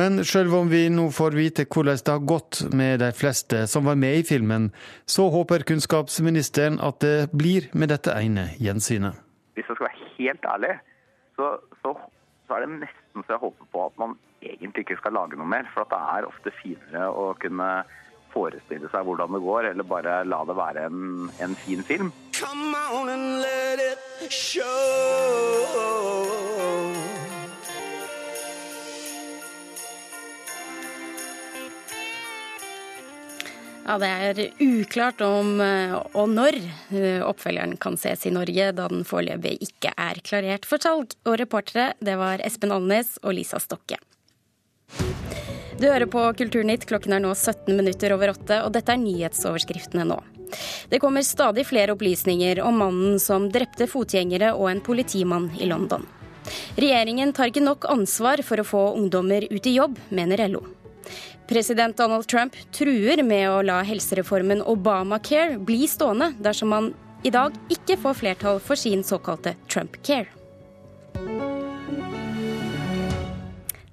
Men 0.00 0.24
sjøl 0.24 0.54
om 0.54 0.68
vi 0.70 0.88
nå 0.92 1.10
får 1.10 1.32
vite 1.38 1.64
hvordan 1.64 1.96
det 1.96 2.12
har 2.12 2.28
gått 2.28 2.60
med 2.76 3.00
de 3.00 3.12
fleste 3.16 3.66
som 3.72 3.84
var 3.88 3.96
med 3.96 4.18
i 4.20 4.26
filmen, 4.26 4.70
så 5.08 5.30
håper 5.32 5.64
kunnskapsministeren 5.66 6.78
at 6.78 7.00
det 7.00 7.30
blir 7.32 7.72
med 7.72 7.88
dette 7.94 8.12
ene 8.20 8.50
gjensynet. 8.60 9.29
Hvis 9.60 9.68
jeg 9.68 9.76
skal 9.76 9.90
være 9.90 10.08
helt 10.16 10.44
ærlig, 10.48 10.74
så, 11.36 11.46
så, 11.84 11.92
så 12.48 12.56
er 12.56 12.64
det 12.64 12.78
nesten 12.78 13.26
så 13.26 13.34
jeg 13.34 13.42
håper 13.42 13.66
på 13.72 13.82
at 13.90 13.98
man 14.00 14.14
egentlig 14.40 14.86
ikke 14.86 14.96
skal 15.02 15.12
lage 15.12 15.36
noe 15.36 15.48
mer. 15.52 15.68
For 15.74 15.84
det 15.90 16.00
er 16.00 16.28
ofte 16.28 16.54
finere 16.62 17.10
å 17.12 17.34
kunne 17.42 17.68
forestille 18.32 18.88
seg 18.88 19.04
hvordan 19.04 19.36
det 19.36 19.42
går, 19.44 19.68
eller 19.72 19.84
bare 19.84 20.22
la 20.24 20.40
det 20.48 20.56
være 20.56 20.86
en, 20.88 21.28
en 21.44 21.54
fin 21.66 21.84
film. 21.84 22.08
Come 22.40 22.72
on 22.96 23.12
and 23.12 23.44
let 23.44 23.84
it 23.84 24.32
show. 24.32 25.90
Ja, 33.86 33.96
Det 33.98 34.08
er 34.08 34.40
uklart 34.60 35.22
om 35.24 35.60
eh, 35.64 35.94
og 36.14 36.28
når 36.30 36.58
eh, 36.92 37.22
oppfølgeren 37.24 37.76
kan 37.80 37.96
ses 37.98 38.26
i 38.28 38.34
Norge, 38.34 38.70
da 38.76 38.88
den 38.92 39.06
foreløpig 39.08 39.56
ikke 39.66 39.94
er 39.96 40.20
klarert 40.26 40.68
for 40.68 40.82
salg. 40.82 41.16
Og 41.26 41.38
reportere, 41.40 41.94
det 42.00 42.18
var 42.20 42.44
Espen 42.44 42.74
Alnes 42.76 43.16
og 43.24 43.34
Lisa 43.38 43.58
Stokke. 43.62 43.98
Du 45.80 45.86
hører 45.88 46.04
på 46.12 46.22
Kulturnytt, 46.36 46.84
klokken 46.84 47.14
er 47.16 47.22
nå 47.24 47.32
17 47.32 47.72
minutter 47.72 48.12
over 48.12 48.34
åtte, 48.34 48.58
og 48.66 48.74
dette 48.74 48.92
er 48.92 49.00
nyhetsoverskriftene 49.00 50.04
nå. 50.10 50.18
Det 50.90 50.98
kommer 51.00 51.24
stadig 51.24 51.64
flere 51.64 51.94
opplysninger 51.94 52.60
om 52.60 52.82
mannen 52.82 53.20
som 53.22 53.46
drepte 53.48 53.88
fotgjengere 53.88 54.52
og 54.58 54.68
en 54.70 54.82
politimann 54.84 55.48
i 55.56 55.70
London. 55.70 56.04
Regjeringen 56.76 57.32
tar 57.32 57.48
ikke 57.48 57.64
nok 57.64 57.86
ansvar 57.88 58.42
for 58.44 58.60
å 58.60 58.66
få 58.66 58.82
ungdommer 58.98 59.46
ut 59.48 59.66
i 59.66 59.76
jobb, 59.78 59.96
mener 60.12 60.44
LO. 60.50 60.66
President 61.50 61.96
Donald 61.96 62.26
Trump 62.28 62.54
truer 62.70 63.24
med 63.26 63.48
å 63.50 63.56
la 63.66 63.80
helsereformen 63.82 64.60
Obamacare 64.70 65.56
bli 65.58 65.88
stående 65.90 66.28
dersom 66.38 66.70
han 66.70 66.92
i 67.26 67.32
dag 67.34 67.56
ikke 67.74 67.96
får 67.98 68.14
flertall 68.20 68.60
for 68.62 68.78
sin 68.78 69.02
såkalte 69.02 69.56
Trump-care. 69.66 70.30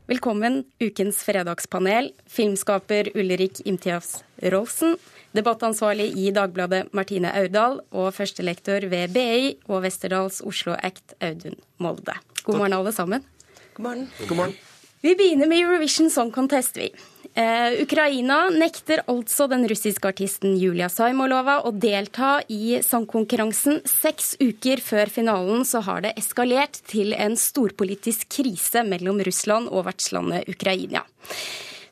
Velkommen, 0.06 0.60
ukens 0.78 1.24
fredagspanel, 1.26 2.12
filmskaper 2.30 3.10
Ulrik 3.18 3.64
Imtias 3.66 4.20
Rolfsen, 4.54 4.94
Debattansvarlig 5.34 6.12
i 6.14 6.30
Dagbladet 6.38 6.94
Martine 6.94 7.34
Aurdal 7.42 7.82
og 7.90 8.14
førstelektor 8.22 8.86
ved 8.94 9.18
BI 9.18 9.56
og 9.66 9.82
Westerdals 9.90 10.44
Oslo 10.46 10.78
Act 10.78 11.18
Audun 11.26 11.58
Molde. 11.82 12.22
God 12.46 12.62
morgen, 12.62 12.78
alle 12.78 12.94
sammen. 12.94 13.26
God 13.74 13.90
morgen. 13.90 14.10
God 14.28 14.44
morgen. 14.46 14.60
Vi 15.02 15.18
begynner 15.18 15.50
med 15.50 15.66
Eurovision 15.66 16.10
Song 16.10 16.32
Contest, 16.32 16.78
vi. 16.78 16.92
Eh, 17.38 17.84
Ukraina 17.84 18.48
nekter 18.50 19.04
altså 19.12 19.46
den 19.52 19.68
russiske 19.70 20.10
artisten 20.10 20.56
Julia 20.58 20.88
Saimolova 20.90 21.60
å 21.70 21.70
delta 21.70 22.40
i 22.50 22.80
sangkonkurransen. 22.82 23.84
Seks 23.86 24.34
uker 24.42 24.82
før 24.82 25.12
finalen 25.14 25.62
så 25.68 25.84
har 25.86 26.02
det 26.08 26.16
eskalert 26.18 26.80
til 26.90 27.14
en 27.14 27.38
storpolitisk 27.38 28.26
krise 28.40 28.82
mellom 28.88 29.22
Russland 29.28 29.70
og 29.70 29.86
vertslandet 29.86 30.50
Ukraina. 30.50 31.04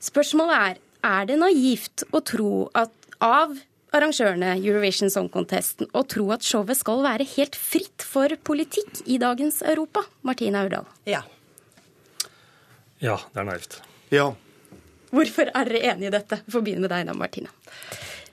Spørsmålet 0.01 0.57
er 0.57 0.81
er 1.05 1.27
det 1.29 1.35
naivt 1.37 2.01
å 2.09 2.21
tro 2.25 2.51
at 2.73 2.93
av 3.21 3.53
arrangørene 3.95 4.55
Eurovision 4.57 5.11
Song 5.13 5.27
Contest 5.29 5.83
å 5.93 6.01
tro 6.09 6.31
at 6.33 6.45
showet 6.45 6.79
skal 6.79 7.03
være 7.05 7.27
helt 7.35 7.53
fritt 7.55 8.01
for 8.01 8.33
politikk 8.49 9.03
i 9.05 9.19
dagens 9.21 9.61
Europa? 9.61 10.01
Martine 10.25 10.63
Aurdal. 10.65 10.89
Ja. 11.05 11.21
Ja, 12.97 13.19
det 13.35 13.43
er 13.43 13.47
naivt. 13.51 13.77
Ja. 14.09 14.31
Hvorfor 15.15 15.51
er 15.51 15.69
dere 15.69 15.93
enige 15.93 16.09
i 16.09 16.15
dette? 16.15 16.41
Vi 16.45 16.55
får 16.55 16.65
begynne 16.65 16.85
med 16.85 16.91
deg 16.91 17.07
da, 17.07 17.15
Martine. 17.15 17.51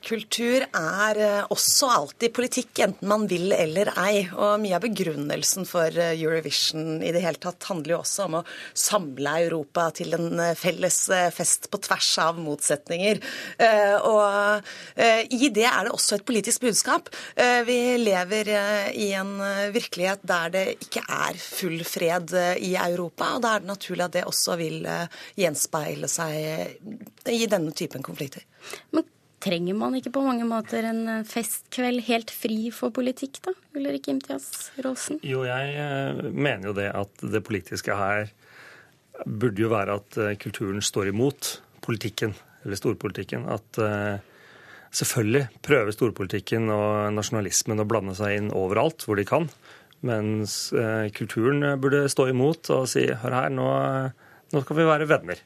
Kultur 0.02 0.64
er 0.66 1.18
eh, 1.22 1.44
også 1.54 1.86
alltid 1.94 2.32
politikk, 2.34 2.72
enten 2.82 3.06
man 3.10 3.28
vil 3.30 3.52
eller 3.54 3.92
ei. 4.02 4.24
Og 4.34 4.58
mye 4.62 4.74
av 4.74 4.82
begrunnelsen 4.82 5.66
for 5.68 5.94
eh, 5.94 6.16
Eurovision 6.16 6.98
i 7.04 7.12
det 7.14 7.22
hele 7.22 7.38
tatt 7.42 7.68
handler 7.70 7.94
jo 7.94 8.00
også 8.00 8.26
om 8.26 8.38
å 8.40 8.42
samle 8.74 9.36
Europa 9.44 9.86
til 10.00 10.16
en 10.18 10.42
eh, 10.42 10.56
felles 10.58 10.98
fest 11.36 11.70
på 11.70 11.80
tvers 11.86 12.10
av 12.22 12.40
motsetninger. 12.42 13.20
Og 14.06 14.66
i 15.34 15.48
det 15.54 15.64
er 15.68 15.86
det 15.86 15.92
også 15.94 16.16
et 16.16 16.24
politisk 16.26 16.64
budskap. 16.64 17.08
Vi 17.66 17.78
lever 18.00 18.50
i 18.98 19.08
en 19.16 19.32
virkelighet 19.74 20.24
der 20.28 20.52
det 20.54 20.64
ikke 20.86 21.02
er 21.06 21.38
full 21.40 21.82
fred 21.86 22.34
i 22.62 22.74
Europa, 22.80 23.32
og 23.36 23.44
da 23.44 23.54
er 23.54 23.64
det 23.64 23.72
naturlig 23.72 24.06
at 24.06 24.16
det 24.18 24.26
også 24.28 24.58
vil 24.60 24.86
gjenspeile 25.38 26.10
seg 26.10 27.32
i 27.32 27.42
denne 27.50 27.74
typen 27.76 28.04
konflikter. 28.04 28.46
Men 28.94 29.06
trenger 29.42 29.76
man 29.78 29.96
ikke 29.98 30.12
på 30.14 30.22
mange 30.24 30.46
måter 30.48 30.86
en 30.88 31.02
eh, 31.10 31.26
festkveld 31.28 32.04
helt 32.06 32.32
fri 32.34 32.70
for 32.74 32.94
politikk, 32.94 33.40
da? 33.46 33.54
Ulrik 33.78 34.08
Imtias 34.12 34.70
Råsen? 34.84 35.20
Jo, 35.26 35.44
jeg 35.48 35.74
eh, 35.82 36.22
mener 36.30 36.70
jo 36.70 36.76
det 36.78 36.88
at 36.94 37.24
det 37.34 37.42
politiske 37.46 37.96
her 37.98 38.30
burde 39.26 39.64
jo 39.64 39.70
være 39.72 39.98
at 40.00 40.18
eh, 40.20 40.34
kulturen 40.40 40.82
står 40.84 41.12
imot 41.12 41.56
politikken, 41.82 42.36
eller 42.62 42.78
storpolitikken. 42.78 43.48
At 43.50 43.78
selvfølgelig 44.94 45.48
prøver 45.66 45.94
storpolitikken 45.96 46.68
og 46.70 47.10
nasjonalismen 47.16 47.82
å 47.82 47.86
blande 47.90 48.14
seg 48.14 48.36
inn 48.38 48.52
overalt 48.54 49.02
hvor 49.02 49.18
de 49.18 49.24
kan. 49.26 49.48
Mens 50.06 50.70
kulturen 51.18 51.64
burde 51.82 52.04
stå 52.10 52.28
imot 52.30 52.70
og 52.74 52.86
si 52.90 53.08
hør 53.10 53.34
her, 53.34 53.50
nå, 53.50 53.66
nå 54.54 54.62
skal 54.62 54.78
vi 54.78 54.86
være 54.86 55.10
venner. 55.10 55.42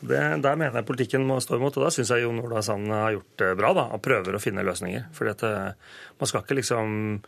Så 0.00 0.08
det, 0.08 0.20
Der 0.42 0.56
mener 0.56 0.80
jeg 0.80 0.88
politikken 0.88 1.26
må 1.28 1.36
stå 1.44 1.58
imot, 1.60 1.76
og 1.76 1.84
da 1.84 1.92
syns 1.92 2.10
jeg 2.14 2.24
Jon 2.24 2.40
Ola 2.40 2.62
Sand 2.64 2.88
har 2.88 3.12
gjort 3.18 3.36
det 3.42 3.52
bra. 3.60 3.74
da, 3.76 3.86
og 3.92 4.02
Prøver 4.02 4.36
å 4.36 4.42
finne 4.42 4.64
løsninger. 4.64 5.10
For 5.12 5.28
man 5.28 6.26
skal 6.28 6.42
ikke 6.42 6.56
liksom 6.56 7.20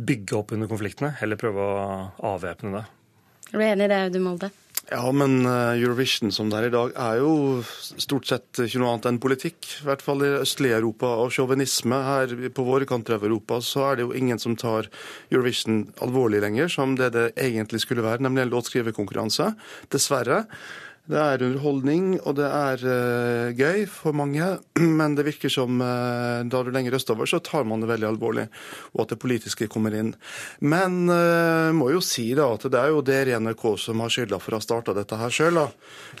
bygge 0.00 0.38
opp 0.38 0.54
under 0.56 0.70
konfliktene, 0.70 1.12
heller 1.20 1.36
prøve 1.36 1.60
å 1.60 1.84
avvæpne 2.32 2.78
det. 2.78 2.86
Er 3.50 3.58
du 3.58 3.64
enig 3.66 3.86
i 3.88 3.90
det, 3.90 4.02
Audun 4.06 4.28
Molde? 4.28 4.50
Ja, 4.90 5.04
men 5.14 5.44
eh, 5.46 5.76
Eurovision 5.78 6.32
som 6.34 6.48
det 6.50 6.58
er 6.58 6.66
i 6.66 6.72
dag, 6.72 6.92
er 6.98 7.20
jo 7.20 7.60
stort 8.00 8.26
sett 8.26 8.62
ikke 8.64 8.80
noe 8.82 8.94
annet 8.94 9.06
enn 9.10 9.20
politikk. 9.22 9.58
I 9.82 9.86
hvert 9.86 10.02
fall 10.02 10.24
i 10.26 10.32
østlige 10.40 10.80
Europa. 10.80 11.12
Og 11.22 11.34
sjåvinisme 11.34 12.00
her 12.06 12.34
på 12.56 12.64
våre 12.66 12.88
kanter 12.90 13.18
av 13.18 13.26
Europa, 13.26 13.60
så 13.62 13.90
er 13.90 13.98
det 13.98 14.06
jo 14.06 14.16
ingen 14.18 14.40
som 14.42 14.56
tar 14.58 14.88
Eurovision 15.30 15.84
alvorlig 16.02 16.42
lenger, 16.42 16.72
som 16.72 16.96
det 16.98 17.12
det 17.14 17.28
egentlig 17.38 17.84
skulle 17.84 18.06
være, 18.06 18.24
nemlig 18.26 18.46
en 18.46 18.54
låtskriverkonkurranse. 18.56 19.52
Dessverre. 19.94 20.46
Det 21.10 21.18
er 21.18 21.42
underholdning, 21.42 22.04
og 22.22 22.36
det 22.38 22.46
er 22.46 22.82
uh, 22.86 23.56
gøy 23.58 23.82
for 23.90 24.14
mange, 24.14 24.46
men 25.00 25.16
det 25.18 25.24
virker 25.26 25.50
som 25.50 25.80
uh, 25.82 26.46
da 26.46 26.62
du 26.62 26.70
lenger 26.70 26.94
østover, 27.00 27.26
så 27.26 27.40
tar 27.42 27.66
man 27.66 27.82
det 27.82 27.90
veldig 27.90 28.06
alvorlig, 28.12 28.46
og 28.94 29.02
at 29.04 29.14
det 29.14 29.18
politiske 29.22 29.66
kommer 29.72 29.96
inn. 29.98 30.12
Men 30.62 31.10
uh, 31.10 31.74
må 31.74 31.90
jo 31.96 32.02
si 32.04 32.28
da 32.38 32.46
at 32.54 32.68
det 32.70 32.78
er 32.78 32.94
jo 32.94 33.02
i 33.02 33.38
NRK 33.42 33.66
som 33.82 34.04
har 34.04 34.14
skylda 34.14 34.38
for 34.38 34.54
å 34.54 34.60
ha 34.60 34.66
starta 34.68 34.94
dette 34.94 35.18
her 35.18 35.34
sjøl. 35.34 35.58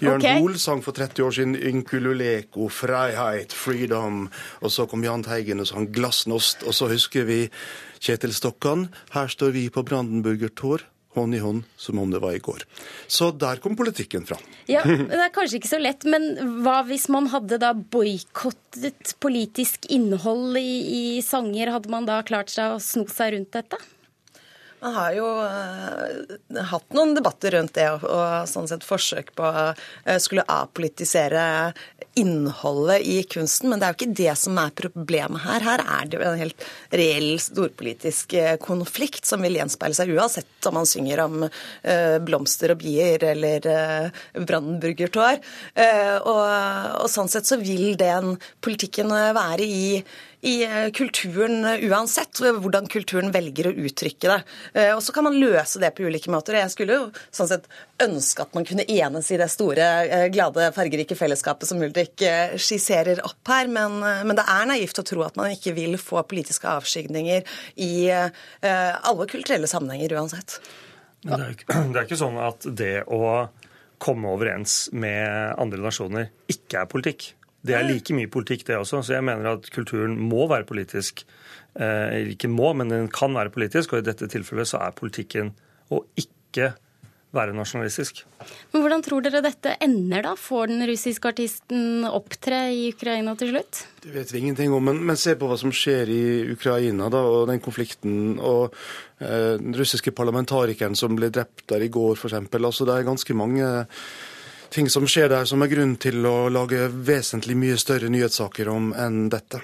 Jørn 0.02 0.24
okay. 0.24 0.40
Hoel 0.40 0.58
sang 0.58 0.82
for 0.82 0.96
30 0.96 1.22
år 1.22 1.36
siden 1.38 1.56
'Ynkululeko', 1.60 2.66
'Freiheit', 2.66 3.54
'Freedom', 3.54 4.26
og 4.60 4.74
så 4.74 4.88
kom 4.90 5.06
Jahn 5.06 5.22
Teigen 5.22 5.62
og 5.62 5.70
sang 5.70 5.86
'Glasnost', 5.86 6.66
og 6.66 6.74
så 6.74 6.90
husker 6.90 7.30
vi 7.30 7.44
Kjetil 8.02 8.34
Stokkan, 8.34 8.88
'Her 9.14 9.30
står 9.30 9.54
vi 9.54 9.68
på 9.70 9.86
Brandenburger 9.86 10.50
Tor'. 10.50 10.90
Hånd 11.16 11.34
i 11.34 11.40
hånd, 11.42 11.64
som 11.74 11.98
om 11.98 12.10
det 12.12 12.20
var 12.22 12.36
i 12.36 12.42
går. 12.42 12.62
Så 13.10 13.32
der 13.34 13.58
kom 13.62 13.74
politikken 13.78 14.22
fra. 14.28 14.36
Ja, 14.70 14.84
Det 14.86 15.16
er 15.18 15.32
kanskje 15.34 15.58
ikke 15.58 15.70
så 15.72 15.80
lett, 15.82 16.06
men 16.06 16.28
hva 16.62 16.84
hvis 16.86 17.08
man 17.10 17.26
hadde 17.32 17.58
da 17.58 17.72
boikottet 17.74 19.16
politisk 19.18 19.88
innhold 19.90 20.54
i, 20.60 21.16
i 21.18 21.22
sanger? 21.26 21.72
Hadde 21.74 21.90
man 21.90 22.06
da 22.06 22.20
klart 22.22 22.52
seg 22.54 22.76
å 22.76 22.82
sno 22.84 23.08
seg 23.10 23.34
rundt 23.34 23.50
dette? 23.58 23.80
Man 24.80 24.96
har 24.96 25.14
jo 25.16 25.28
uh, 25.44 26.64
hatt 26.70 26.96
noen 26.96 27.14
debatter 27.16 27.56
rundt 27.56 27.76
det, 27.76 27.88
og, 27.92 28.06
og 28.08 28.48
sånn 28.48 28.68
sett 28.70 28.86
forsøk 28.86 29.34
på 29.36 29.44
å 29.44 29.66
uh, 29.72 30.18
skulle 30.22 30.46
apolitisere 30.48 31.72
innholdet 32.14 33.00
i 33.00 33.22
kunsten, 33.22 33.70
men 33.70 33.80
det 33.80 33.86
er 33.86 33.92
jo 33.92 33.98
ikke 34.00 34.18
det 34.18 34.34
som 34.38 34.58
er 34.58 34.72
problemet 34.76 35.44
her. 35.44 35.62
Her 35.64 35.82
er 35.84 36.08
det 36.08 36.18
jo 36.18 36.24
en 36.26 36.40
helt 36.40 36.64
reell 36.96 37.28
storpolitisk 37.42 38.34
eh, 38.38 38.56
konflikt 38.62 39.28
som 39.28 39.44
vil 39.44 39.58
gjenspeile 39.60 39.96
seg 39.96 40.10
uansett 40.16 40.68
om 40.68 40.76
man 40.80 40.88
synger 40.88 41.22
om 41.24 41.36
uh, 41.46 42.16
blomster 42.24 42.74
og 42.74 42.80
bier 42.82 43.22
eller 43.30 43.68
uh, 43.70 44.24
Brandenburgertår. 44.34 45.38
Eh, 45.74 46.16
og, 46.18 46.42
og 47.04 47.08
sånn 47.12 47.30
sett 47.30 47.48
så 47.48 47.60
vil 47.60 47.94
den 48.00 48.34
politikken 48.64 49.14
være 49.36 49.64
i 49.64 49.86
i 50.40 50.64
eh, 50.64 50.88
kulturen 50.96 51.64
eh, 51.64 51.82
uansett, 51.90 52.40
hvordan 52.40 52.86
kulturen 52.90 53.32
velger 53.34 53.68
å 53.70 53.74
uttrykke 53.86 54.30
det. 54.30 54.38
Eh, 54.72 54.90
Og 54.94 55.02
så 55.04 55.12
kan 55.12 55.26
man 55.26 55.36
løse 55.36 55.80
det 55.82 55.92
på 55.96 56.06
ulike 56.08 56.32
måter. 56.32 56.56
Jeg 56.56 56.72
skulle 56.72 56.96
jo 56.96 57.08
sånn 57.28 57.50
sett 57.50 57.68
ønske 58.00 58.46
at 58.46 58.56
man 58.56 58.64
kunne 58.68 58.86
enes 58.88 59.30
i 59.30 59.38
det 59.40 59.50
store, 59.52 59.88
eh, 60.08 60.26
glade, 60.32 60.70
fargerike 60.76 61.18
fellesskapet 61.18 61.68
som 61.68 61.82
Ulrik 61.84 62.24
eh, 62.24 62.56
skisserer 62.56 63.20
opp 63.26 63.52
her, 63.52 63.68
men, 63.68 64.00
eh, 64.02 64.22
men 64.24 64.38
det 64.38 64.46
er 64.48 64.68
naivt 64.72 65.02
å 65.02 65.06
tro 65.06 65.24
at 65.26 65.36
man 65.40 65.52
ikke 65.52 65.74
vil 65.76 65.98
få 66.00 66.24
politiske 66.28 66.68
avskygninger 66.72 67.44
i 67.84 67.92
eh, 68.08 68.30
alle 68.62 69.28
kulturelle 69.30 69.68
sammenhenger 69.70 70.16
uansett. 70.16 70.60
Men 71.24 71.36
det 71.36 71.46
er, 71.50 71.58
ikke, 71.58 71.82
det 71.92 71.98
er 72.00 72.08
ikke 72.08 72.22
sånn 72.22 72.40
at 72.40 72.70
det 72.80 72.94
å 73.12 73.50
komme 74.00 74.32
overens 74.32 74.86
med 74.96 75.60
andre 75.60 75.82
nasjoner 75.84 76.30
ikke 76.48 76.80
er 76.80 76.88
politikk. 76.88 77.34
Det 77.60 77.76
er 77.76 77.84
like 77.84 78.14
mye 78.16 78.30
politikk, 78.32 78.64
det 78.68 78.78
også. 78.80 79.02
Så 79.04 79.16
jeg 79.18 79.24
mener 79.26 79.52
at 79.52 79.66
kulturen 79.74 80.16
må 80.16 80.46
være 80.48 80.68
politisk. 80.68 81.24
Eh, 81.76 82.32
ikke 82.34 82.48
må, 82.48 82.72
men 82.76 82.92
den 82.92 83.10
kan 83.12 83.36
være 83.36 83.52
politisk, 83.52 83.92
og 83.92 84.00
i 84.00 84.06
dette 84.08 84.30
tilfellet 84.32 84.70
så 84.70 84.80
er 84.86 84.96
politikken 84.96 85.52
å 85.92 86.04
ikke 86.18 86.72
være 87.34 87.54
nasjonalistisk. 87.54 88.24
Men 88.72 88.82
Hvordan 88.82 89.04
tror 89.06 89.22
dere 89.22 89.42
dette 89.44 89.76
ender, 89.84 90.24
da? 90.26 90.32
Får 90.38 90.72
den 90.72 90.82
russiske 90.88 91.30
artisten 91.30 92.08
opptre 92.08 92.64
i 92.74 92.88
Ukraina 92.90 93.36
til 93.38 93.52
slutt? 93.52 93.84
Det 94.02 94.14
vet 94.14 94.32
vi 94.32 94.40
ingenting 94.42 94.74
om, 94.74 94.82
men, 94.90 94.98
men 95.06 95.20
se 95.20 95.36
på 95.38 95.46
hva 95.50 95.58
som 95.60 95.70
skjer 95.74 96.10
i 96.10 96.24
Ukraina 96.56 97.10
da, 97.12 97.22
og 97.22 97.46
den 97.52 97.62
konflikten. 97.62 98.40
Og 98.42 98.74
eh, 99.22 99.60
den 99.60 99.76
russiske 99.78 100.14
parlamentarikeren 100.16 100.98
som 100.98 101.14
ble 101.18 101.30
drept 101.34 101.68
der 101.70 101.86
i 101.86 101.92
går, 101.92 102.18
f.eks. 102.18 102.40
Altså, 102.58 102.88
det 102.88 102.96
er 102.96 103.08
ganske 103.12 103.38
mange 103.38 103.70
ting 104.70 104.90
som 104.90 105.06
skjer 105.08 105.28
der 105.32 105.48
som 105.48 105.62
er 105.62 105.70
grunn 105.72 105.96
til 106.00 106.24
å 106.26 106.48
lage 106.52 106.86
vesentlig 106.88 107.56
mye 107.58 107.78
større 107.80 108.10
nyhetssaker 108.12 108.70
om 108.70 108.90
enn 108.94 109.28
dette. 109.32 109.60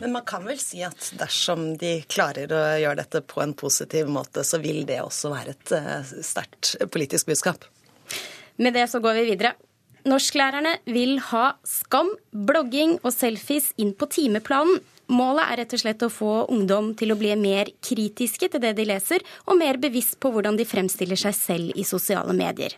Men 0.00 0.12
man 0.12 0.24
kan 0.28 0.44
vel 0.44 0.58
si 0.60 0.82
at 0.84 1.12
dersom 1.16 1.70
de 1.80 1.94
klarer 2.10 2.52
å 2.52 2.62
gjøre 2.82 3.00
dette 3.00 3.22
på 3.24 3.40
en 3.40 3.54
positiv 3.56 4.10
måte, 4.12 4.44
så 4.44 4.60
vil 4.60 4.84
det 4.88 5.00
også 5.00 5.32
være 5.32 5.54
et 5.54 5.72
eh, 5.78 6.12
sterkt 6.24 6.74
politisk 6.92 7.30
budskap. 7.30 7.64
Med 8.60 8.76
det 8.76 8.84
så 8.92 9.00
går 9.00 9.20
vi 9.20 9.24
videre. 9.30 9.54
Norsklærerne 10.08 10.76
vil 10.88 11.18
ha 11.30 11.46
skam, 11.66 12.10
blogging 12.32 12.98
og 13.02 13.12
selfies 13.14 13.72
inn 13.80 13.94
på 13.96 14.08
timeplanen. 14.12 14.80
Målet 15.08 15.44
er 15.48 15.56
rett 15.62 15.72
og 15.72 15.80
slett 15.80 16.02
å 16.04 16.10
få 16.12 16.32
ungdom 16.52 16.90
til 16.98 17.14
å 17.14 17.16
bli 17.16 17.30
mer 17.40 17.70
kritiske 17.84 18.50
til 18.52 18.60
det 18.60 18.74
de 18.76 18.84
leser, 18.90 19.22
og 19.48 19.56
mer 19.56 19.78
bevisst 19.80 20.18
på 20.20 20.28
hvordan 20.34 20.58
de 20.58 20.66
fremstiller 20.68 21.16
seg 21.16 21.36
selv 21.36 21.78
i 21.80 21.84
sosiale 21.88 22.34
medier. 22.36 22.74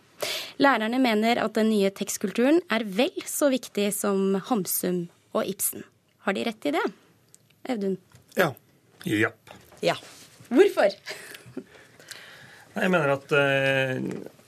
Lærerne 0.63 1.01
mener 1.03 1.41
at 1.43 1.57
den 1.57 1.67
nye 1.73 1.91
tekstkulturen 1.91 2.61
er 2.71 2.85
vel 2.87 3.11
så 3.27 3.49
viktig 3.51 3.89
som 3.95 4.37
Hamsum 4.47 5.09
og 5.35 5.43
Ibsen. 5.43 5.83
Har 6.23 6.37
de 6.37 6.45
rett 6.47 6.69
i 6.69 6.73
det? 6.77 6.85
Audun? 7.73 7.97
Ja. 8.37 8.53
Ja. 9.03 9.33
Ja. 9.83 9.97
Hvorfor? 10.47 10.95
Jeg 12.79 12.93
mener 12.93 13.17
at, 13.17 13.33
eh, 13.35 13.97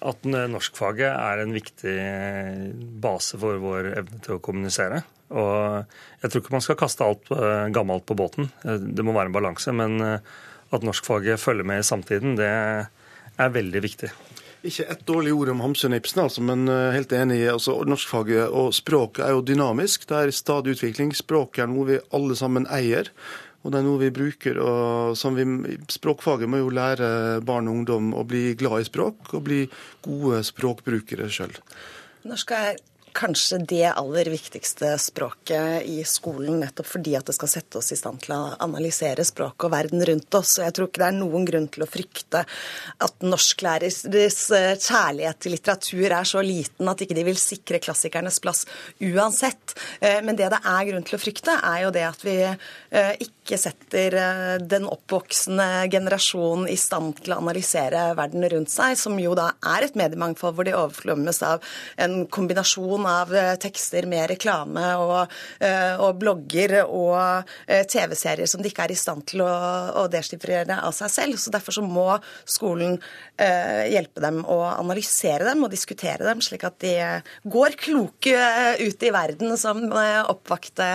at 0.08 0.24
norskfaget 0.24 1.10
er 1.12 1.44
en 1.44 1.52
viktig 1.52 1.98
base 3.04 3.40
for 3.42 3.60
vår 3.60 3.92
evne 3.98 4.22
til 4.24 4.38
å 4.38 4.44
kommunisere. 4.44 5.04
Og 5.34 6.22
jeg 6.22 6.30
tror 6.32 6.44
ikke 6.44 6.56
man 6.56 6.66
skal 6.66 6.80
kaste 6.80 7.06
alt 7.06 7.32
eh, 7.34 7.70
gammelt 7.76 8.06
på 8.10 8.18
båten. 8.18 8.52
Eh, 8.64 8.78
Det 8.78 9.06
må 9.06 9.16
være 9.16 9.32
en 9.32 9.36
balanse. 9.36 9.74
Men 9.76 10.00
eh, 10.02 10.34
at 10.74 10.86
norskfaget 10.86 11.42
følger 11.42 11.68
med 11.68 11.82
i 11.82 11.88
samtiden, 11.88 12.38
det 12.40 12.50
er 12.50 13.54
veldig 13.54 13.82
viktig. 13.84 14.10
Ikke 14.64 14.86
ett 14.90 15.04
dårlig 15.06 15.34
ord 15.36 15.52
om 15.52 15.60
Hamsun 15.60 15.94
Ibsen, 15.94 16.22
altså, 16.24 16.42
men 16.42 16.70
helt 16.96 17.12
enig. 17.12 17.42
altså 17.52 17.76
Norskfaget 17.84 18.48
og 18.48 18.72
språket 18.74 19.26
er 19.26 19.34
jo 19.36 19.44
dynamisk. 19.44 20.08
Det 20.08 20.18
er 20.22 20.32
stadig 20.32 20.78
utvikling. 20.78 21.12
Språket 21.14 21.66
er 21.66 21.70
noe 21.70 21.90
vi 21.90 22.00
alle 22.16 22.38
sammen 22.40 22.70
eier. 22.72 23.12
Og 23.64 23.72
det 23.72 23.80
er 23.80 23.86
noe 23.86 24.00
vi 24.02 24.12
bruker. 24.16 24.60
og 24.60 25.18
som 25.20 25.36
vi, 25.36 25.46
Språkfaget 25.92 26.50
må 26.52 26.60
jo 26.64 26.72
lære 26.74 27.42
barn 27.46 27.68
og 27.68 27.82
ungdom 27.82 28.14
å 28.16 28.24
bli 28.28 28.54
glad 28.60 28.84
i 28.84 28.88
språk 28.88 29.34
og 29.34 29.46
bli 29.48 29.62
gode 30.04 30.42
språkbrukere 30.48 31.30
sjøl. 31.32 31.56
Norsk 32.28 32.52
er 32.56 32.76
kanskje 33.14 33.60
det 33.70 33.86
aller 33.92 34.28
viktigste 34.32 34.94
språket 35.02 35.86
i 35.90 36.04
skolen, 36.08 36.60
nettopp 36.64 36.88
fordi 36.90 37.16
at 37.18 37.28
det 37.30 37.36
skal 37.38 37.52
sette 37.52 37.80
oss 37.80 37.92
i 37.94 37.98
stand 37.98 38.24
til 38.24 38.34
å 38.36 38.54
analysere 38.64 39.26
språket 39.28 39.68
og 39.68 39.74
verden 39.74 40.04
rundt 40.10 40.38
oss. 40.38 40.56
Jeg 40.62 40.74
tror 40.76 40.90
ikke 40.90 41.04
det 41.04 41.10
er 41.12 41.18
noen 41.20 41.46
grunn 41.48 41.68
til 41.74 41.86
å 41.86 41.90
frykte 41.90 42.44
at 43.06 43.26
norsklærers 43.26 44.04
eh, 44.10 44.74
kjærlighet 44.82 45.42
til 45.44 45.56
litteratur 45.56 46.08
er 46.10 46.30
så 46.30 46.44
liten 46.46 46.90
at 46.90 47.04
ikke 47.06 47.18
de 47.18 47.28
vil 47.28 47.40
sikre 47.40 47.82
klassikernes 47.84 48.42
plass 48.44 48.66
uansett. 49.02 49.76
Eh, 50.02 50.22
Men 50.26 50.40
det 50.40 50.50
det 50.54 50.60
er 50.60 50.90
grunn 50.90 51.06
til 51.08 51.18
å 51.18 51.22
frykte, 51.22 51.58
er 51.64 51.84
jo 51.86 51.94
det 51.96 52.06
at 52.08 52.26
vi 52.26 52.38
eh, 52.44 53.14
ikke 53.24 53.60
setter 53.60 54.16
den 54.64 54.86
oppvoksende 54.88 55.86
generasjonen 55.92 56.70
i 56.72 56.78
stand 56.80 57.18
til 57.24 57.34
å 57.36 57.40
analysere 57.42 58.06
verden 58.18 58.46
rundt 58.50 58.72
seg, 58.72 58.96
som 59.00 59.18
jo 59.20 59.34
da 59.38 59.50
er 59.76 59.86
et 59.86 59.98
mediemangfold 60.00 60.56
hvor 60.56 60.68
de 60.68 60.76
overflommes 60.78 61.42
av 61.46 61.64
en 62.02 62.24
kombinasjon 62.32 63.03
av 63.10 63.34
eh, 63.36 63.54
tekster 63.62 64.08
med 64.10 64.30
reklame 64.32 64.84
og, 65.02 65.34
eh, 65.64 66.00
og 66.02 66.20
blogger 66.22 66.76
og 66.84 67.50
eh, 67.68 67.84
TV-serier 67.90 68.50
som 68.50 68.64
de 68.64 68.72
ikke 68.72 68.88
er 68.88 68.94
i 68.96 69.00
stand 69.00 69.26
til 69.32 69.44
å, 69.46 69.52
å 70.04 70.06
deschiffrere 70.12 70.80
av 70.84 70.96
seg 70.96 71.12
selv. 71.14 71.40
Så 71.42 71.54
Derfor 71.54 71.76
så 71.76 71.84
må 71.86 72.08
skolen 72.50 73.00
hjelpe 73.34 74.22
dem 74.24 74.42
å 74.50 74.60
analysere 74.70 75.46
dem 75.48 75.64
og 75.66 75.72
diskutere 75.74 76.26
dem, 76.26 76.42
slik 76.44 76.64
at 76.68 76.78
de 76.84 76.94
går 77.50 77.76
kloke 77.82 78.38
ut 78.80 79.06
i 79.06 79.12
verden 79.14 79.56
som 79.60 79.82
oppvakte 79.90 80.88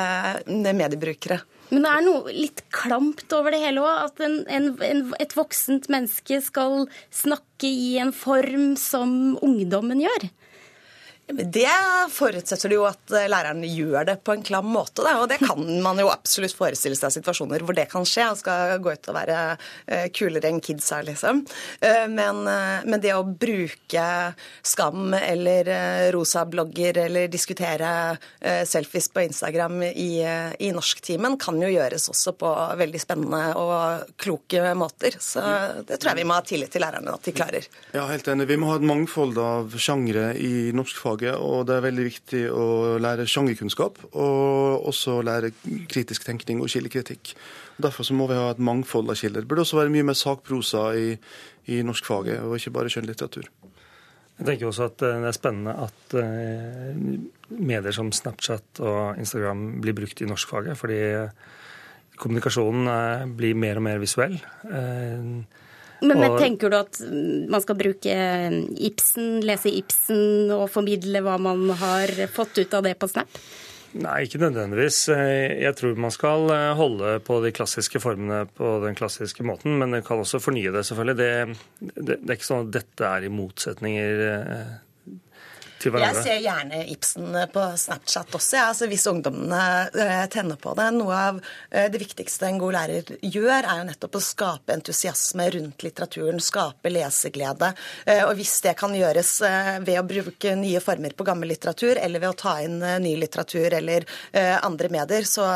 mediebrukere. 0.46 1.40
Men 1.68 1.84
det 1.84 1.90
er 1.92 2.04
noe 2.06 2.32
litt 2.32 2.62
klamt 2.72 3.28
over 3.36 3.52
det 3.52 3.60
hele 3.62 3.84
òg. 3.84 4.08
At 4.08 4.22
en, 4.24 4.40
en, 4.48 4.70
en, 4.84 5.02
et 5.20 5.34
voksent 5.36 5.88
menneske 5.92 6.40
skal 6.44 6.86
snakke 7.14 7.68
i 7.68 7.98
en 8.02 8.14
form 8.16 8.72
som 8.80 9.10
ungdommen 9.44 10.00
gjør. 10.04 10.28
Det 11.28 11.68
forutsetter 12.14 12.72
jo 12.72 12.86
at 12.88 13.12
eh, 13.12 13.26
læreren 13.28 13.60
gjør 13.66 14.06
det 14.08 14.14
på 14.24 14.32
en 14.32 14.42
klam 14.46 14.68
måte. 14.72 15.02
Da. 15.04 15.18
Og 15.20 15.28
det 15.28 15.36
kan 15.42 15.60
man 15.86 16.00
jo 16.00 16.08
absolutt 16.12 16.56
forestille 16.56 16.96
seg 16.96 17.12
situasjoner 17.18 17.64
hvor 17.66 17.76
det 17.76 17.84
kan 17.92 18.06
skje. 18.08 18.24
Han 18.30 18.38
skal 18.40 18.78
gå 18.84 18.94
ut 18.96 19.10
og 19.12 19.16
være 19.18 19.36
eh, 19.86 20.06
kulere 20.16 20.48
enn 20.48 20.62
kidsa, 20.64 21.02
liksom. 21.04 21.44
Eh, 21.84 22.06
Men, 22.08 22.40
men 22.88 23.00
det 23.02 23.12
å 23.14 23.24
bruke 23.26 24.04
skam 24.66 25.12
eller 25.14 25.68
rosa 26.14 26.44
blogger 26.48 26.96
eller 27.04 27.28
diskutere 27.30 27.90
selfies 28.66 29.08
på 29.12 29.22
Instagram 29.26 29.82
i, 29.88 30.22
i 30.58 30.70
norsktimen 30.74 31.36
kan 31.40 31.58
jo 31.60 31.68
gjøres 31.70 32.08
også 32.10 32.32
på 32.40 32.50
veldig 32.80 33.00
spennende 33.02 33.42
og 33.60 34.14
kloke 34.20 34.72
måter. 34.78 35.16
Så 35.20 35.42
det 35.88 35.98
tror 36.00 36.12
jeg 36.12 36.22
vi 36.22 36.26
må 36.30 36.38
ha 36.38 36.44
tillit 36.46 36.72
til 36.74 36.84
lærerne 36.84 37.14
at 37.14 37.28
de 37.28 37.34
klarer. 37.36 37.68
Ja, 37.92 38.06
helt 38.10 38.28
enig. 38.32 38.48
Vi 38.50 38.58
må 38.60 38.72
ha 38.72 38.78
et 38.80 38.88
mangfold 38.88 39.38
av 39.42 39.76
sjangre 39.78 40.30
i 40.38 40.70
norskfaget, 41.18 41.38
og 41.40 41.66
det 41.66 41.76
er 41.76 41.84
veldig 41.84 42.04
viktig 42.04 42.42
å 42.50 42.98
lære 42.98 43.26
sjangerkunnskap, 43.26 43.98
og 44.14 44.86
også 44.88 45.22
lære 45.22 45.52
kritisk 45.88 46.24
tenkning 46.24 46.60
og 46.60 46.68
kildekritikk. 46.68 47.34
Derfor 47.78 48.04
så 48.04 48.14
må 48.14 48.26
vi 48.28 48.34
ha 48.34 48.50
et 48.50 48.58
mangfold 48.58 49.10
av 49.10 49.16
kilder. 49.16 49.42
Det 49.42 49.48
burde 49.48 49.62
også 49.62 49.78
være 49.78 49.90
mye 49.90 50.04
mer 50.04 50.16
sakprosa 50.16 50.94
i, 50.94 51.16
i 51.68 51.82
norskfaget, 51.82 52.42
og 52.42 52.56
ikke 52.56 52.74
bare 52.74 52.90
skjønnlitteratur. 52.90 53.48
Jeg 54.38 54.46
tenker 54.46 54.68
også 54.68 54.86
at 54.86 55.02
eh, 55.02 55.18
det 55.18 55.28
er 55.28 55.34
spennende 55.34 55.74
at 55.82 56.14
eh, 56.14 56.98
medier 57.58 57.92
som 57.92 58.12
Snapchat 58.12 58.80
og 58.80 59.18
Instagram 59.18 59.80
blir 59.82 59.96
brukt 59.98 60.20
i 60.22 60.28
norskfaget, 60.28 60.78
fordi 60.78 61.00
kommunikasjonen 62.18 62.86
eh, 62.92 63.24
blir 63.34 63.58
mer 63.58 63.80
og 63.80 63.88
mer 63.88 63.98
visuell. 63.98 64.38
Eh, 66.00 66.06
Men, 66.06 66.20
men 66.22 66.36
tenker 66.38 66.70
du 66.70 66.76
at 66.78 67.00
mm, 67.02 67.48
man 67.50 67.62
skal 67.64 67.78
bruke 67.78 68.16
Ibsen, 68.88 69.40
lese 69.46 69.72
Ibsen 69.74 70.52
og 70.54 70.68
formidle 70.70 71.22
hva 71.26 71.38
man 71.42 71.68
har 71.80 72.12
fått 72.30 72.58
ut 72.62 72.74
av 72.78 72.86
det 72.86 72.94
på 72.98 73.08
Snap? 73.10 73.40
Nei, 73.98 74.18
ikke 74.26 74.38
nødvendigvis. 74.42 74.98
Eh, 75.14 75.58
Jeg 75.64 75.74
tror 75.78 75.96
man 75.98 76.12
skal 76.14 76.50
eh, 76.52 76.74
holde 76.76 77.14
på 77.24 77.38
de 77.42 77.50
klassiske 77.56 78.02
formene 78.04 78.42
på 78.54 78.74
den 78.84 78.94
klassiske 78.98 79.42
måten, 79.48 79.78
men 79.80 79.90
man 79.96 80.04
kan 80.06 80.20
også 80.20 80.38
fornye 80.44 80.70
det, 80.74 80.84
selvfølgelig. 80.86 81.16
Det, 81.16 81.94
det, 81.96 82.18
det 82.20 82.28
er 82.28 82.36
ikke 82.36 82.50
sånn 82.50 82.66
at 82.68 82.74
dette 82.78 83.08
er 83.08 83.24
i 83.24 83.32
motsetninger 83.32 84.22
eh, 85.86 85.92
hverandre? 85.92 86.22
Jeg 86.22 86.26
ser 86.26 86.42
gjerne 86.44 86.82
Ibsen 86.94 87.38
på 87.54 87.64
Snapchat 87.84 88.34
også, 88.38 88.56
ja. 88.58 88.66
altså, 88.72 88.88
hvis 88.90 89.06
ungdommene 89.10 89.62
eh, 89.92 90.24
tenner 90.32 90.58
på 90.60 90.74
det. 90.78 90.88
Noe 90.96 91.20
av 91.28 91.40
eh, 91.70 91.88
det 91.92 92.00
viktigste 92.02 92.48
en 92.48 92.58
god 92.62 92.76
lærer 92.78 93.12
gjør, 93.22 93.62
er 93.62 93.82
jo 93.82 93.86
nettopp 93.90 94.18
å 94.18 94.24
skape 94.24 94.74
entusiasme 94.76 95.48
rundt 95.54 95.86
litteraturen, 95.86 96.40
skape 96.42 96.92
leseglede. 96.92 97.72
Eh, 98.06 98.24
Og 98.26 98.34
hvis 98.40 98.56
det 98.66 98.74
kan 98.80 98.94
gjøres 98.96 99.34
ved 99.84 99.94
å 100.00 100.06
bruke 100.08 100.54
nye 100.58 100.80
former 100.82 101.14
på 101.16 101.26
gammel 101.28 101.52
litteratur, 101.52 101.98
eller 102.00 102.22
ved 102.22 102.32
å 102.34 102.38
ta 102.38 102.56
inn 102.64 102.78
ny 102.78 103.14
litteratur 103.20 103.72
eller 103.78 104.04
eh, 104.32 104.56
andre 104.64 104.88
medier, 104.92 105.26
så 105.28 105.46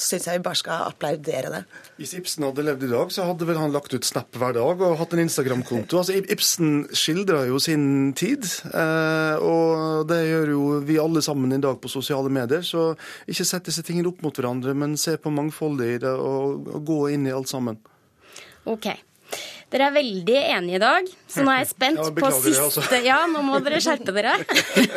syns 0.00 0.26
jeg 0.28 0.38
vi 0.40 0.44
bare 0.44 0.58
skal 0.60 0.86
applaudere 0.90 1.52
det. 1.54 1.62
Hvis 2.00 2.14
Ibsen 2.18 2.46
hadde 2.46 2.64
levd 2.64 2.86
i 2.86 2.90
dag, 2.92 3.12
så 3.12 3.26
hadde 3.28 3.46
vel 3.48 3.58
han 3.60 3.72
lagt 3.74 3.92
ut 3.94 4.06
Snap 4.06 4.34
hver 4.40 4.54
dag 4.56 4.80
og 4.82 4.96
hatt 5.00 5.12
en 5.14 5.22
Instagram-konto. 5.24 6.00
Altså, 6.00 6.16
Ibsen 6.32 6.86
skildrer 6.96 7.50
jo 7.50 7.60
sin 7.62 8.12
tid, 8.18 8.46
eh, 8.72 9.36
og 9.70 10.08
det 10.10 10.20
gjør 10.26 10.52
jo 10.54 10.64
vi 10.86 10.98
alle 11.00 11.22
sammen 11.24 11.52
i 11.56 11.60
dag 11.62 11.78
på 11.80 11.90
sosiale 11.92 12.32
medier. 12.32 12.64
Så 12.66 12.90
ikke 13.30 13.46
sett 13.48 13.70
disse 13.70 13.84
tingene 13.86 14.10
opp 14.10 14.22
mot 14.24 14.36
hverandre, 14.36 14.74
men 14.76 14.98
se 15.00 15.16
på 15.20 15.32
mangfoldet 15.34 15.94
i 15.94 16.00
det 16.04 16.12
og, 16.12 16.66
og 16.74 16.84
gå 16.86 17.00
inn 17.16 17.28
i 17.28 17.34
alt 17.34 17.50
sammen. 17.50 17.80
Ok. 18.68 18.90
Dere 19.70 19.86
er 19.86 19.94
veldig 19.94 20.38
enige 20.40 20.78
i 20.78 20.82
dag, 20.82 21.10
så 21.30 21.44
nå 21.46 21.52
er 21.52 21.60
jeg 21.62 21.70
spent 21.74 22.00
Ja, 22.00 22.08
på 22.16 22.30
siste 22.34 22.64
altså. 22.66 23.00
Ja, 23.06 23.18
nå 23.30 23.42
må 23.46 23.60
dere 23.62 23.78
skjerpe 23.82 24.14
dere. 24.16 24.32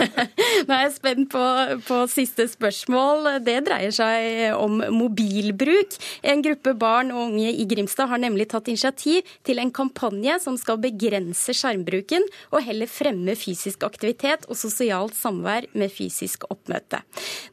nå 0.66 0.74
er 0.74 0.82
jeg 0.88 0.94
spent 0.96 1.30
på, 1.34 1.44
på 1.86 2.00
siste 2.12 2.48
spørsmål. 2.50 3.30
Det 3.46 3.60
dreier 3.68 3.94
seg 3.94 4.58
om 4.58 4.82
mobilbruk. 4.94 5.98
En 6.26 6.42
gruppe 6.46 6.74
barn 6.80 7.14
og 7.14 7.28
unge 7.28 7.52
i 7.54 7.68
Grimstad 7.70 8.10
har 8.10 8.22
nemlig 8.22 8.50
tatt 8.54 8.72
initiativ 8.72 9.22
til 9.46 9.62
en 9.62 9.74
kampanje 9.74 10.40
som 10.44 10.58
skal 10.60 10.82
begrense 10.82 11.54
skjermbruken 11.54 12.26
og 12.52 12.66
heller 12.66 12.90
fremme 12.90 13.38
fysisk 13.38 13.86
aktivitet 13.86 14.48
og 14.50 14.58
sosialt 14.58 15.14
samvær 15.18 15.70
med 15.78 15.94
fysisk 15.94 16.48
oppmøte. 16.50 17.04